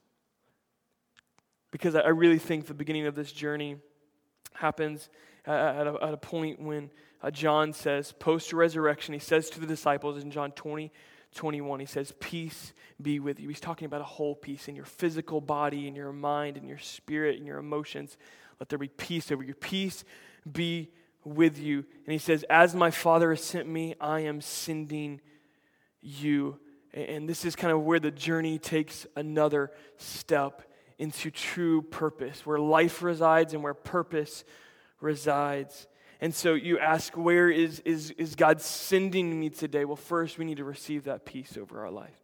Because 1.70 1.94
I 1.94 2.08
really 2.08 2.38
think 2.38 2.66
the 2.66 2.74
beginning 2.74 3.06
of 3.06 3.14
this 3.14 3.32
journey 3.32 3.76
happens 4.54 5.08
at 5.44 5.86
a, 5.86 5.98
at 6.00 6.14
a 6.14 6.16
point 6.16 6.60
when 6.60 6.90
uh, 7.22 7.30
John 7.30 7.72
says, 7.72 8.12
post 8.12 8.52
resurrection, 8.52 9.14
he 9.14 9.20
says 9.20 9.50
to 9.50 9.60
the 9.60 9.66
disciples 9.66 10.22
in 10.22 10.30
John 10.30 10.52
20, 10.52 10.92
21, 11.34 11.80
he 11.80 11.86
says, 11.86 12.12
Peace 12.20 12.72
be 13.00 13.20
with 13.20 13.38
you. 13.38 13.48
He's 13.48 13.60
talking 13.60 13.86
about 13.86 14.00
a 14.00 14.04
whole 14.04 14.34
peace 14.34 14.68
in 14.68 14.76
your 14.76 14.84
physical 14.84 15.40
body, 15.40 15.86
in 15.86 15.94
your 15.94 16.12
mind, 16.12 16.56
in 16.56 16.68
your 16.68 16.78
spirit, 16.78 17.36
in 17.36 17.44
your 17.44 17.58
emotions. 17.58 18.16
Let 18.60 18.68
there 18.68 18.78
be 18.78 18.88
peace 18.88 19.30
over 19.30 19.42
you. 19.42 19.54
Peace 19.54 20.04
be 20.50 20.90
with 21.24 21.58
you. 21.58 21.78
And 21.78 22.12
he 22.12 22.18
says, 22.18 22.44
As 22.48 22.74
my 22.74 22.90
Father 22.90 23.30
has 23.30 23.42
sent 23.42 23.68
me, 23.68 23.94
I 24.00 24.20
am 24.20 24.40
sending 24.40 25.20
you. 26.00 26.58
And 26.92 27.28
this 27.28 27.44
is 27.44 27.56
kind 27.56 27.72
of 27.72 27.82
where 27.82 27.98
the 27.98 28.12
journey 28.12 28.58
takes 28.58 29.06
another 29.16 29.72
step 29.96 30.62
into 30.98 31.30
true 31.30 31.82
purpose, 31.82 32.46
where 32.46 32.58
life 32.58 33.02
resides 33.02 33.52
and 33.52 33.62
where 33.62 33.74
purpose 33.74 34.44
resides. 35.00 35.88
And 36.24 36.34
so 36.34 36.54
you 36.54 36.78
ask, 36.78 37.14
where 37.18 37.50
is, 37.50 37.80
is, 37.80 38.10
is 38.12 38.34
God 38.34 38.62
sending 38.62 39.38
me 39.38 39.50
today? 39.50 39.84
Well, 39.84 39.94
first, 39.94 40.38
we 40.38 40.46
need 40.46 40.56
to 40.56 40.64
receive 40.64 41.04
that 41.04 41.26
peace 41.26 41.58
over 41.58 41.84
our 41.84 41.90
life. 41.90 42.18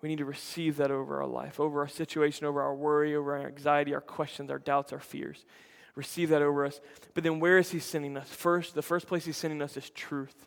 We 0.00 0.08
need 0.08 0.18
to 0.18 0.24
receive 0.24 0.76
that 0.76 0.92
over 0.92 1.20
our 1.20 1.26
life, 1.26 1.58
over 1.58 1.80
our 1.80 1.88
situation, 1.88 2.46
over 2.46 2.62
our 2.62 2.72
worry, 2.72 3.16
over 3.16 3.36
our 3.36 3.48
anxiety, 3.48 3.94
our 3.94 4.00
questions, 4.00 4.48
our 4.48 4.60
doubts, 4.60 4.92
our 4.92 5.00
fears. 5.00 5.44
Receive 5.96 6.28
that 6.28 6.40
over 6.40 6.64
us. 6.64 6.80
But 7.14 7.24
then 7.24 7.40
where 7.40 7.58
is 7.58 7.72
He 7.72 7.80
sending 7.80 8.16
us? 8.16 8.28
First, 8.28 8.76
the 8.76 8.80
first 8.80 9.08
place 9.08 9.24
He's 9.24 9.36
sending 9.36 9.60
us 9.60 9.76
is 9.76 9.90
truth. 9.90 10.46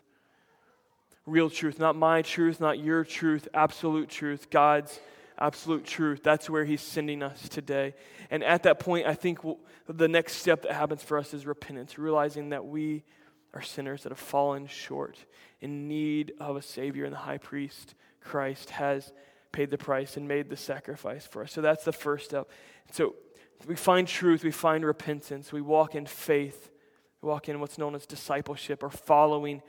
Real 1.26 1.50
truth, 1.50 1.78
not 1.78 1.96
my 1.96 2.22
truth, 2.22 2.60
not 2.60 2.78
your 2.78 3.04
truth, 3.04 3.46
absolute 3.52 4.08
truth, 4.08 4.48
God's 4.48 4.98
absolute 5.38 5.84
truth. 5.84 6.22
That's 6.22 6.48
where 6.48 6.64
He's 6.64 6.80
sending 6.80 7.22
us 7.22 7.48
today. 7.48 7.94
And 8.30 8.42
at 8.42 8.62
that 8.64 8.78
point, 8.78 9.06
I 9.06 9.14
think 9.14 9.38
the 9.88 10.08
next 10.08 10.34
step 10.34 10.62
that 10.62 10.72
happens 10.72 11.02
for 11.02 11.18
us 11.18 11.34
is 11.34 11.46
repentance, 11.46 11.98
realizing 11.98 12.50
that 12.50 12.64
we 12.64 13.04
are 13.52 13.62
sinners 13.62 14.02
that 14.02 14.10
have 14.10 14.18
fallen 14.18 14.66
short 14.66 15.16
in 15.60 15.88
need 15.88 16.32
of 16.40 16.56
a 16.56 16.62
Savior, 16.62 17.04
and 17.04 17.12
the 17.12 17.18
high 17.18 17.38
priest, 17.38 17.94
Christ, 18.20 18.70
has 18.70 19.12
paid 19.52 19.70
the 19.70 19.78
price 19.78 20.16
and 20.16 20.26
made 20.26 20.50
the 20.50 20.56
sacrifice 20.56 21.26
for 21.26 21.42
us. 21.42 21.52
So 21.52 21.60
that's 21.60 21.84
the 21.84 21.92
first 21.92 22.24
step. 22.26 22.50
So 22.92 23.14
we 23.66 23.76
find 23.76 24.06
truth, 24.06 24.42
we 24.42 24.50
find 24.50 24.84
repentance, 24.84 25.52
we 25.52 25.60
walk 25.60 25.94
in 25.94 26.06
faith, 26.06 26.70
we 27.22 27.28
walk 27.28 27.48
in 27.48 27.60
what's 27.60 27.78
known 27.78 27.94
as 27.94 28.04
discipleship 28.04 28.82
or 28.82 28.90
following 28.90 29.62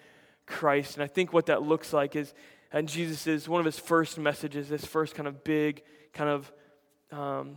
Christ. 0.47 0.95
And 0.95 1.03
I 1.03 1.07
think 1.07 1.33
what 1.33 1.45
that 1.45 1.61
looks 1.61 1.93
like 1.93 2.15
is 2.15 2.33
and 2.75 2.89
Jesus 2.89 3.25
is 3.25 3.47
one 3.47 3.61
of 3.61 3.65
his 3.65 3.79
first 3.79 4.19
messages, 4.19 4.67
this 4.67 4.83
first 4.83 5.15
kind 5.15 5.29
of 5.29 5.45
big 5.45 5.81
kind 6.11 6.29
of 6.29 6.51
um, 7.09 7.55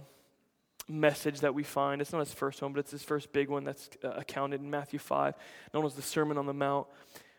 message 0.87 1.41
that 1.41 1.53
we 1.57 1.65
find. 1.65 2.01
It's 2.01 2.13
not 2.13 2.21
his 2.21 2.33
first 2.33 2.63
one, 2.63 2.73
but 2.73 2.79
it's 2.79 2.93
his 2.93 3.03
first 3.03 3.33
big 3.33 3.49
one 3.49 3.65
that's 3.65 3.91
uh, 4.05 4.11
accounted 4.11 4.61
in 4.61 4.71
Matthew 4.71 5.01
5, 5.01 5.35
known 5.75 5.85
as 5.85 5.95
the 5.95 6.03
Sermon 6.03 6.39
on 6.39 6.47
the 6.47 6.55
Mount. 6.55 6.87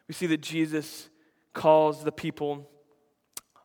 We 0.10 0.14
see 0.14 0.26
that 0.28 0.42
Jesus 0.42 1.08
calls 1.54 2.04
the 2.04 2.12
people 2.12 2.70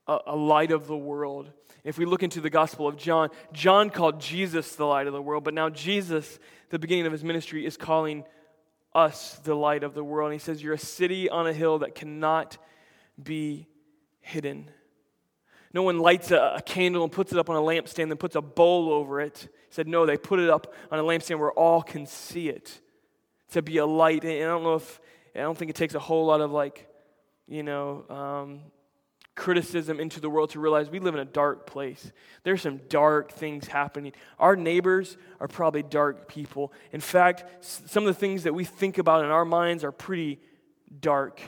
a, 0.06 0.18
a 0.28 0.36
light 0.36 0.70
of 0.70 0.86
the 0.86 0.96
world. 0.96 1.50
If 1.82 1.98
we 1.98 2.04
look 2.04 2.22
into 2.22 2.40
the 2.40 2.50
Gospel 2.50 2.86
of 2.86 2.96
John, 2.96 3.30
John 3.52 3.90
called 3.90 4.20
Jesus 4.20 4.76
the 4.76 4.86
light 4.86 5.08
of 5.08 5.12
the 5.12 5.20
world, 5.20 5.42
but 5.42 5.54
now 5.54 5.70
Jesus, 5.70 6.38
the 6.70 6.78
beginning 6.78 7.06
of 7.06 7.10
his 7.12 7.24
ministry, 7.24 7.66
is 7.66 7.76
calling 7.76 8.22
us 8.94 9.40
the 9.42 9.56
light 9.56 9.82
of 9.82 9.94
the 9.94 10.04
world. 10.04 10.30
And 10.30 10.40
he 10.40 10.44
says, 10.44 10.62
You're 10.62 10.74
a 10.74 10.78
city 10.78 11.28
on 11.28 11.48
a 11.48 11.52
hill 11.52 11.80
that 11.80 11.96
cannot 11.96 12.58
be 13.20 13.66
hidden. 14.24 14.70
No 15.72 15.82
one 15.82 15.98
lights 15.98 16.30
a, 16.30 16.54
a, 16.56 16.62
candle 16.62 17.02
and 17.02 17.12
puts 17.12 17.32
it 17.32 17.38
up 17.38 17.50
on 17.50 17.56
a 17.56 17.60
lampstand 17.60 18.10
and 18.10 18.18
puts 18.18 18.36
a 18.36 18.40
bowl 18.40 18.92
over 18.92 19.20
it. 19.20 19.40
He 19.40 19.74
said, 19.74 19.88
No, 19.88 20.06
they 20.06 20.16
put 20.16 20.38
it 20.38 20.48
up 20.48 20.72
on 20.90 20.98
a 20.98 21.02
lampstand 21.02 21.38
where 21.38 21.52
all 21.52 21.82
can 21.82 22.06
see 22.06 22.48
it. 22.48 22.80
to 23.50 23.62
be 23.62 23.78
a 23.78 23.86
light. 23.86 24.24
And 24.24 24.32
I 24.32 24.46
don't 24.46 24.62
know 24.62 24.76
if, 24.76 25.00
I 25.34 25.40
don't 25.40 25.58
think 25.58 25.70
it 25.70 25.76
takes 25.76 25.94
a 25.94 25.98
whole 25.98 26.26
lot 26.26 26.40
of 26.40 26.52
like, 26.52 26.88
you 27.46 27.62
know, 27.62 28.04
um, 28.08 28.60
criticism 29.34 29.98
into 29.98 30.20
the 30.20 30.30
world 30.30 30.50
to 30.50 30.60
realize 30.60 30.88
we 30.88 31.00
live 31.00 31.14
in 31.14 31.20
a 31.20 31.24
dark 31.24 31.66
place. 31.66 32.12
There's 32.44 32.62
some 32.62 32.80
dark 32.88 33.32
things 33.32 33.66
happening. 33.66 34.12
Our 34.38 34.54
neighbors 34.54 35.16
are 35.40 35.48
probably 35.48 35.82
dark 35.82 36.28
people. 36.28 36.72
In 36.92 37.00
fact, 37.00 37.64
some 37.64 38.04
of 38.04 38.14
the 38.14 38.18
things 38.18 38.44
that 38.44 38.54
we 38.54 38.64
think 38.64 38.98
about 38.98 39.24
in 39.24 39.30
our 39.30 39.44
minds 39.44 39.82
are 39.82 39.92
pretty 39.92 40.40
dark. 41.00 41.40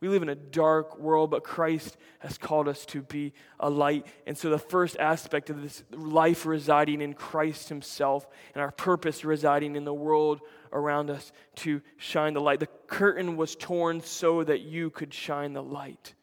We 0.00 0.08
live 0.08 0.22
in 0.22 0.28
a 0.28 0.36
dark 0.36 0.98
world, 0.98 1.30
but 1.30 1.42
Christ 1.42 1.96
has 2.20 2.38
called 2.38 2.68
us 2.68 2.86
to 2.86 3.02
be 3.02 3.32
a 3.58 3.68
light. 3.68 4.06
And 4.26 4.38
so, 4.38 4.48
the 4.48 4.58
first 4.58 4.96
aspect 4.96 5.50
of 5.50 5.60
this 5.60 5.82
life 5.90 6.46
residing 6.46 7.00
in 7.00 7.14
Christ 7.14 7.68
Himself 7.68 8.26
and 8.54 8.62
our 8.62 8.70
purpose 8.70 9.24
residing 9.24 9.74
in 9.74 9.84
the 9.84 9.94
world 9.94 10.40
around 10.72 11.10
us 11.10 11.32
to 11.56 11.82
shine 11.96 12.34
the 12.34 12.40
light. 12.40 12.60
The 12.60 12.68
curtain 12.86 13.36
was 13.36 13.56
torn 13.56 14.00
so 14.00 14.44
that 14.44 14.60
you 14.60 14.90
could 14.90 15.12
shine 15.12 15.52
the 15.52 15.62
light. 15.62 16.14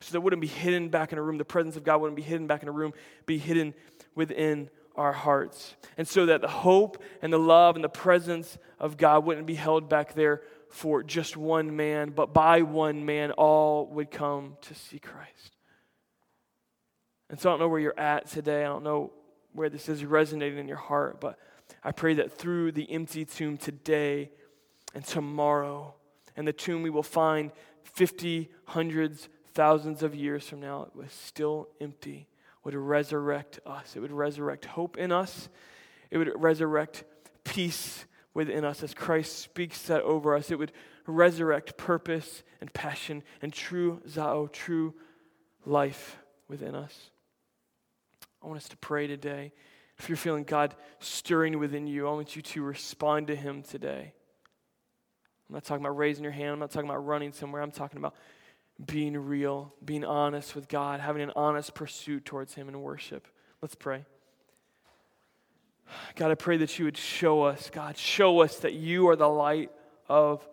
So 0.00 0.12
that 0.12 0.20
wouldn't 0.20 0.42
be 0.42 0.48
hidden 0.48 0.88
back 0.88 1.12
in 1.12 1.18
a 1.18 1.22
room. 1.22 1.38
The 1.38 1.44
presence 1.44 1.76
of 1.76 1.84
God 1.84 2.00
wouldn't 2.00 2.16
be 2.16 2.22
hidden 2.22 2.48
back 2.48 2.62
in 2.62 2.68
a 2.68 2.72
room, 2.72 2.92
be 3.24 3.38
hidden 3.38 3.72
within 4.16 4.68
our 4.96 5.12
hearts. 5.12 5.76
And 5.96 6.08
so 6.08 6.26
that 6.26 6.40
the 6.40 6.48
hope 6.48 7.00
and 7.22 7.32
the 7.32 7.38
love 7.38 7.76
and 7.76 7.84
the 7.84 7.88
presence 7.88 8.58
of 8.80 8.96
God 8.96 9.24
wouldn't 9.24 9.46
be 9.46 9.54
held 9.54 9.88
back 9.88 10.14
there 10.14 10.42
for 10.72 11.02
just 11.02 11.36
one 11.36 11.76
man, 11.76 12.10
but 12.10 12.32
by 12.32 12.62
one 12.62 13.04
man, 13.04 13.30
all 13.32 13.86
would 13.88 14.10
come 14.10 14.56
to 14.62 14.74
see 14.74 14.98
Christ. 14.98 15.56
And 17.28 17.38
so 17.38 17.50
I 17.50 17.52
don't 17.52 17.60
know 17.60 17.68
where 17.68 17.80
you're 17.80 17.98
at 17.98 18.26
today. 18.26 18.62
I 18.62 18.68
don't 18.68 18.82
know 18.82 19.12
where 19.52 19.68
this 19.68 19.88
is 19.88 20.04
resonating 20.04 20.58
in 20.58 20.68
your 20.68 20.78
heart, 20.78 21.20
but 21.20 21.38
I 21.84 21.92
pray 21.92 22.14
that 22.14 22.32
through 22.32 22.72
the 22.72 22.90
empty 22.90 23.26
tomb 23.26 23.58
today 23.58 24.30
and 24.94 25.04
tomorrow, 25.04 25.94
and 26.36 26.48
the 26.48 26.52
tomb 26.54 26.82
we 26.82 26.90
will 26.90 27.02
find 27.02 27.52
50, 27.84 28.50
hundreds, 28.64 29.28
thousands 29.52 30.02
of 30.02 30.14
years 30.14 30.48
from 30.48 30.60
now, 30.60 30.84
it 30.84 30.96
was 30.96 31.12
still 31.12 31.68
empty, 31.82 32.28
would 32.64 32.74
resurrect 32.74 33.60
us. 33.66 33.94
It 33.94 34.00
would 34.00 34.12
resurrect 34.12 34.64
hope 34.64 34.96
in 34.96 35.12
us. 35.12 35.50
It 36.10 36.16
would 36.16 36.32
resurrect 36.34 37.04
peace 37.44 38.06
within 38.34 38.64
us 38.64 38.82
as 38.82 38.94
Christ 38.94 39.38
speaks 39.38 39.82
that 39.82 40.02
over 40.02 40.34
us. 40.34 40.50
It 40.50 40.58
would 40.58 40.72
resurrect 41.06 41.76
purpose 41.76 42.42
and 42.60 42.72
passion 42.72 43.22
and 43.40 43.52
true 43.52 44.00
zoe, 44.08 44.48
true 44.52 44.94
life 45.66 46.16
within 46.48 46.74
us. 46.74 47.10
I 48.42 48.46
want 48.46 48.58
us 48.58 48.68
to 48.68 48.76
pray 48.76 49.06
today. 49.06 49.52
If 49.98 50.08
you're 50.08 50.16
feeling 50.16 50.44
God 50.44 50.74
stirring 50.98 51.58
within 51.58 51.86
you, 51.86 52.08
I 52.08 52.12
want 52.12 52.34
you 52.34 52.42
to 52.42 52.62
respond 52.62 53.28
to 53.28 53.36
Him 53.36 53.62
today. 53.62 54.14
I'm 55.48 55.54
not 55.54 55.64
talking 55.64 55.84
about 55.84 55.96
raising 55.96 56.24
your 56.24 56.32
hand. 56.32 56.52
I'm 56.52 56.58
not 56.58 56.70
talking 56.70 56.88
about 56.88 57.06
running 57.06 57.32
somewhere. 57.32 57.62
I'm 57.62 57.70
talking 57.70 57.98
about 57.98 58.14
being 58.84 59.16
real, 59.16 59.74
being 59.84 60.04
honest 60.04 60.56
with 60.56 60.66
God, 60.66 61.00
having 61.00 61.22
an 61.22 61.32
honest 61.36 61.74
pursuit 61.74 62.24
towards 62.24 62.54
Him 62.54 62.68
in 62.68 62.80
worship. 62.80 63.28
Let's 63.60 63.74
pray. 63.74 64.06
God, 66.16 66.30
I 66.30 66.34
pray 66.34 66.56
that 66.58 66.78
you 66.78 66.84
would 66.84 66.96
show 66.96 67.42
us, 67.42 67.70
God, 67.70 67.96
show 67.96 68.40
us 68.40 68.58
that 68.58 68.74
you 68.74 69.08
are 69.08 69.16
the 69.16 69.28
light 69.28 69.70
of 70.08 70.46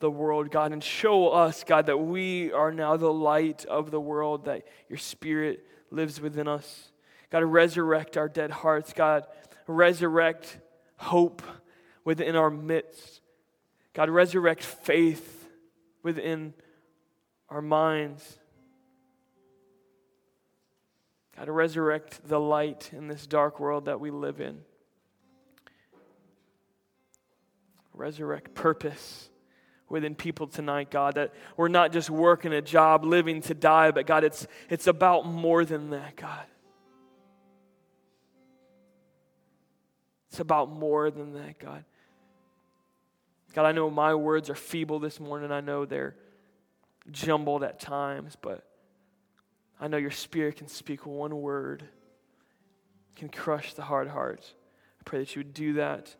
the 0.00 0.10
world, 0.10 0.50
God, 0.50 0.72
and 0.72 0.82
show 0.82 1.28
us, 1.28 1.64
God, 1.64 1.86
that 1.86 1.98
we 1.98 2.52
are 2.52 2.72
now 2.72 2.96
the 2.96 3.12
light 3.12 3.64
of 3.66 3.90
the 3.90 4.00
world, 4.00 4.46
that 4.46 4.66
your 4.88 4.98
spirit 4.98 5.64
lives 5.90 6.20
within 6.20 6.48
us. 6.48 6.90
God, 7.30 7.44
resurrect 7.44 8.16
our 8.16 8.28
dead 8.28 8.50
hearts. 8.50 8.92
God, 8.92 9.26
resurrect 9.66 10.58
hope 10.96 11.42
within 12.04 12.36
our 12.36 12.50
midst. 12.50 13.20
God, 13.94 14.10
resurrect 14.10 14.62
faith 14.62 15.48
within 16.02 16.54
our 17.48 17.62
minds. 17.62 18.38
God, 21.36 21.48
resurrect 21.48 22.28
the 22.28 22.40
light 22.40 22.90
in 22.92 23.08
this 23.08 23.26
dark 23.26 23.60
world 23.60 23.84
that 23.84 24.00
we 24.00 24.10
live 24.10 24.40
in. 24.40 24.60
Resurrect 27.94 28.54
purpose 28.54 29.28
within 29.88 30.14
people 30.14 30.46
tonight, 30.46 30.90
God, 30.90 31.16
that 31.16 31.32
we're 31.56 31.68
not 31.68 31.92
just 31.92 32.08
working 32.08 32.52
a 32.52 32.62
job, 32.62 33.04
living 33.04 33.42
to 33.42 33.54
die, 33.54 33.90
but 33.90 34.06
God, 34.06 34.24
it's, 34.24 34.46
it's 34.70 34.86
about 34.86 35.26
more 35.26 35.64
than 35.64 35.90
that, 35.90 36.16
God. 36.16 36.46
It's 40.30 40.40
about 40.40 40.70
more 40.70 41.10
than 41.10 41.34
that, 41.34 41.58
God. 41.58 41.84
God, 43.52 43.66
I 43.66 43.72
know 43.72 43.90
my 43.90 44.14
words 44.14 44.48
are 44.48 44.54
feeble 44.54 44.98
this 44.98 45.20
morning. 45.20 45.52
I 45.52 45.60
know 45.60 45.84
they're 45.84 46.16
jumbled 47.10 47.62
at 47.62 47.78
times, 47.78 48.34
but 48.40 48.66
I 49.78 49.88
know 49.88 49.98
your 49.98 50.10
spirit 50.10 50.56
can 50.56 50.68
speak 50.68 51.04
one 51.04 51.42
word, 51.42 51.84
can 53.14 53.28
crush 53.28 53.74
the 53.74 53.82
hard 53.82 54.08
hearts. 54.08 54.54
I 54.98 55.02
pray 55.04 55.18
that 55.18 55.36
you 55.36 55.40
would 55.40 55.52
do 55.52 55.74
that 55.74 56.16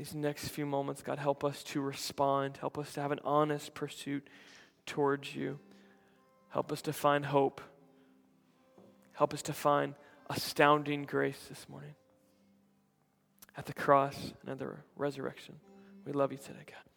these 0.00 0.14
next 0.14 0.48
few 0.48 0.64
moments, 0.64 1.02
God, 1.02 1.18
help 1.18 1.44
us 1.44 1.62
to 1.64 1.80
respond. 1.82 2.56
Help 2.56 2.78
us 2.78 2.94
to 2.94 3.02
have 3.02 3.12
an 3.12 3.20
honest 3.22 3.74
pursuit 3.74 4.26
towards 4.86 5.36
you. 5.36 5.58
Help 6.48 6.72
us 6.72 6.80
to 6.82 6.92
find 6.94 7.26
hope. 7.26 7.60
Help 9.12 9.34
us 9.34 9.42
to 9.42 9.52
find 9.52 9.94
astounding 10.30 11.04
grace 11.04 11.44
this 11.50 11.68
morning 11.68 11.94
at 13.58 13.66
the 13.66 13.74
cross 13.74 14.32
and 14.40 14.48
at 14.52 14.58
the 14.58 14.74
resurrection. 14.96 15.56
We 16.06 16.12
love 16.12 16.32
you 16.32 16.38
today, 16.38 16.64
God. 16.66 16.89